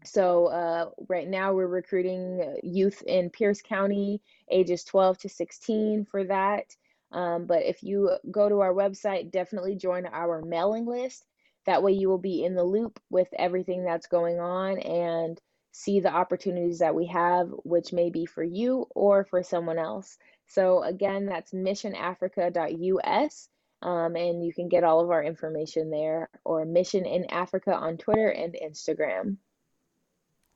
[0.05, 6.25] So uh, right now we're recruiting youth in Pierce County, ages 12 to 16 for
[6.25, 6.65] that.
[7.11, 11.25] Um, but if you go to our website, definitely join our mailing list.
[11.67, 15.39] That way, you will be in the loop with everything that's going on and
[15.73, 20.17] see the opportunities that we have, which may be for you or for someone else.
[20.47, 23.49] So, again, that's missionafrica.us,
[23.83, 27.99] um, and you can get all of our information there, or Mission in Africa on
[27.99, 29.37] Twitter and Instagram.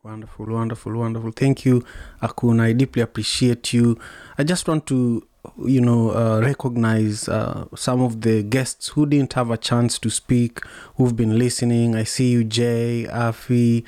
[0.04, 1.30] Wonderful, wonderful, wonderful.
[1.30, 1.84] Thank you,
[2.20, 2.62] Akuna.
[2.62, 3.96] I deeply appreciate you.
[4.36, 5.24] I just want to
[5.64, 10.10] you know, uh, recognize uh, some of the guests who didn't have a chance to
[10.10, 10.60] speak,
[10.96, 11.94] who've been listening.
[11.94, 13.84] I see you, Jay, Afi,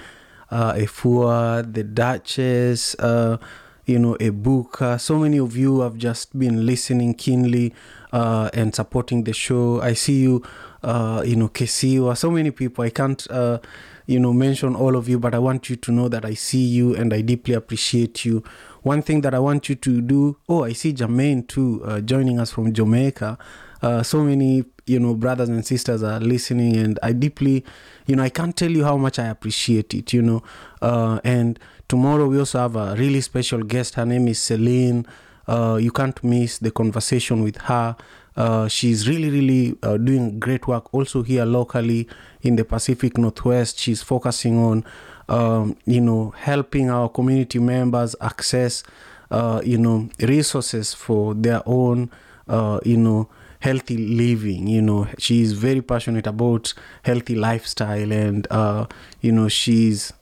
[0.53, 3.39] uh, Efua, the Duchess, uh,
[3.85, 5.01] you know, Ebuka.
[5.01, 7.75] So many of you have just been listening keenly
[8.13, 9.81] uh, and supporting the show.
[9.81, 10.45] I see you,
[10.85, 12.17] uh, you know, Kesiwa.
[12.17, 12.85] So many people.
[12.85, 13.59] I can't, uh,
[14.07, 16.63] you know, mention all of you, but I want you to know that I see
[16.65, 18.45] you and I deeply appreciate you
[18.85, 20.37] one thing that I want you to do.
[20.49, 23.39] Oh, I see Jermaine too uh, joining us from Jamaica.
[23.83, 27.65] Uh, so many, you know, brothers and sisters are listening, and I deeply,
[28.07, 30.13] you know, I can't tell you how much I appreciate it.
[30.13, 30.43] You know,
[30.83, 33.95] uh, and tomorrow we also have a really special guest.
[33.95, 35.07] Her name is Celine.
[35.47, 37.97] Uh, you can't miss the conversation with her.
[38.37, 42.09] Uh, she's really, really uh, doing great work also here locally
[42.43, 43.79] in the Pacific Northwest.
[43.79, 44.85] She's focusing on
[45.29, 48.83] um, you know, helping our community members access,
[49.31, 52.11] uh, you know, resources for their own,
[52.49, 53.29] uh, you know,
[53.61, 54.67] healthy living.
[54.67, 58.87] You know, she's very passionate about healthy lifestyle, and uh,
[59.21, 60.13] you know, she's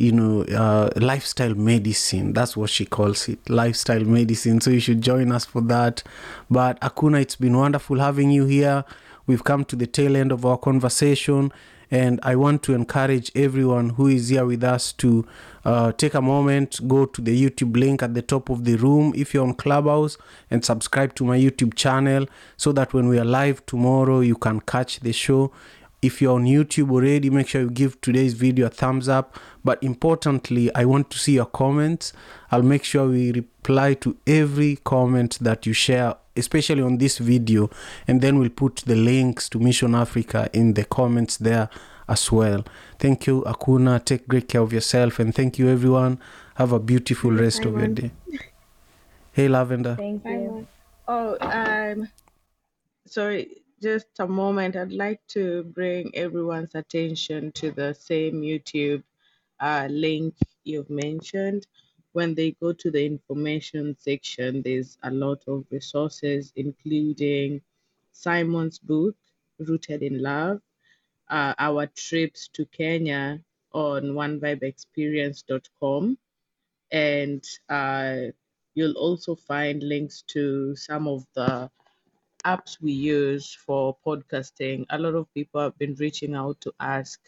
[0.00, 2.32] you know, uh, lifestyle medicine.
[2.32, 4.62] That's what she calls it, lifestyle medicine.
[4.62, 6.02] So you should join us for that.
[6.50, 8.84] But Akuna, it's been wonderful having you here.
[9.26, 11.52] We've come to the tail end of our conversation.
[11.90, 15.26] And I want to encourage everyone who is here with us to
[15.64, 19.12] uh, take a moment, go to the YouTube link at the top of the room
[19.14, 20.16] if you're on Clubhouse,
[20.50, 22.26] and subscribe to my YouTube channel
[22.56, 25.52] so that when we are live tomorrow, you can catch the show.
[26.02, 29.38] If you're on YouTube already, make sure you give today's video a thumbs up.
[29.62, 32.14] But importantly, I want to see your comments.
[32.50, 37.68] I'll make sure we reply to every comment that you share, especially on this video.
[38.08, 41.68] And then we'll put the links to Mission Africa in the comments there
[42.08, 42.64] as well.
[42.98, 44.02] Thank you, Akuna.
[44.02, 45.18] Take great care of yourself.
[45.18, 46.18] And thank you, everyone.
[46.54, 48.10] Have a beautiful rest of your day.
[49.32, 49.96] Hey, Lavender.
[49.96, 50.66] Thank you.
[51.06, 52.08] Oh, um,
[53.06, 54.76] sorry, just a moment.
[54.76, 59.02] I'd like to bring everyone's attention to the same YouTube
[59.60, 61.66] uh, link you've mentioned,
[62.12, 67.60] when they go to the information section, there's a lot of resources, including
[68.12, 69.14] Simon's book,
[69.58, 70.60] Rooted in Love,
[71.28, 73.40] uh, our trips to Kenya
[73.72, 76.18] on onevibexperience.com.
[76.90, 78.16] And uh,
[78.74, 81.70] you'll also find links to some of the
[82.44, 84.86] apps we use for podcasting.
[84.90, 87.20] A lot of people have been reaching out to ask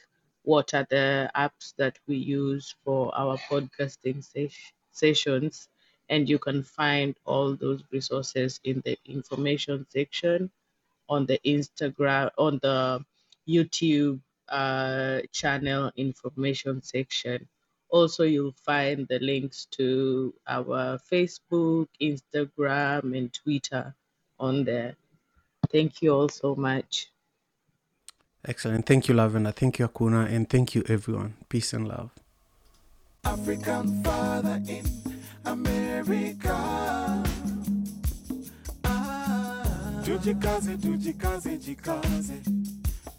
[0.42, 5.68] what are the apps that we use for our podcasting ses- sessions.
[6.08, 10.50] And you can find all those resources in the information section
[11.08, 13.04] on the Instagram, on the
[13.48, 17.48] YouTube uh, channel information section.
[17.90, 23.94] Also, you'll find the links to our Facebook, Instagram, and Twitter
[24.40, 24.96] on there.
[25.73, 27.09] Thank you all so much.
[28.45, 28.87] Excellent.
[28.87, 29.53] Thank you, Lavender.
[29.53, 30.31] Thank you, Akuna.
[30.31, 31.35] And thank you, everyone.
[31.49, 32.11] Peace and love.
[33.25, 34.85] African father in
[35.45, 37.23] America.
[38.85, 42.43] Ah, tujikaze, tujikaze, jikaze.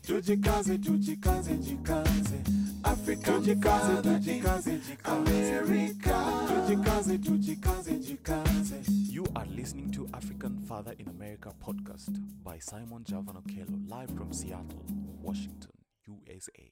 [0.05, 2.62] Tujikaze, tujikaze, jikaze.
[3.03, 5.03] Africa, tujikaze, tujikaze, jikaze.
[5.03, 6.15] America.
[6.47, 8.75] Tujikaze, tujikaze, jikaze.
[9.11, 14.31] You are listening to African Father in America podcast by Simon Javan Okello, live from
[14.31, 14.85] Seattle,
[15.21, 15.71] Washington,
[16.07, 16.71] USA.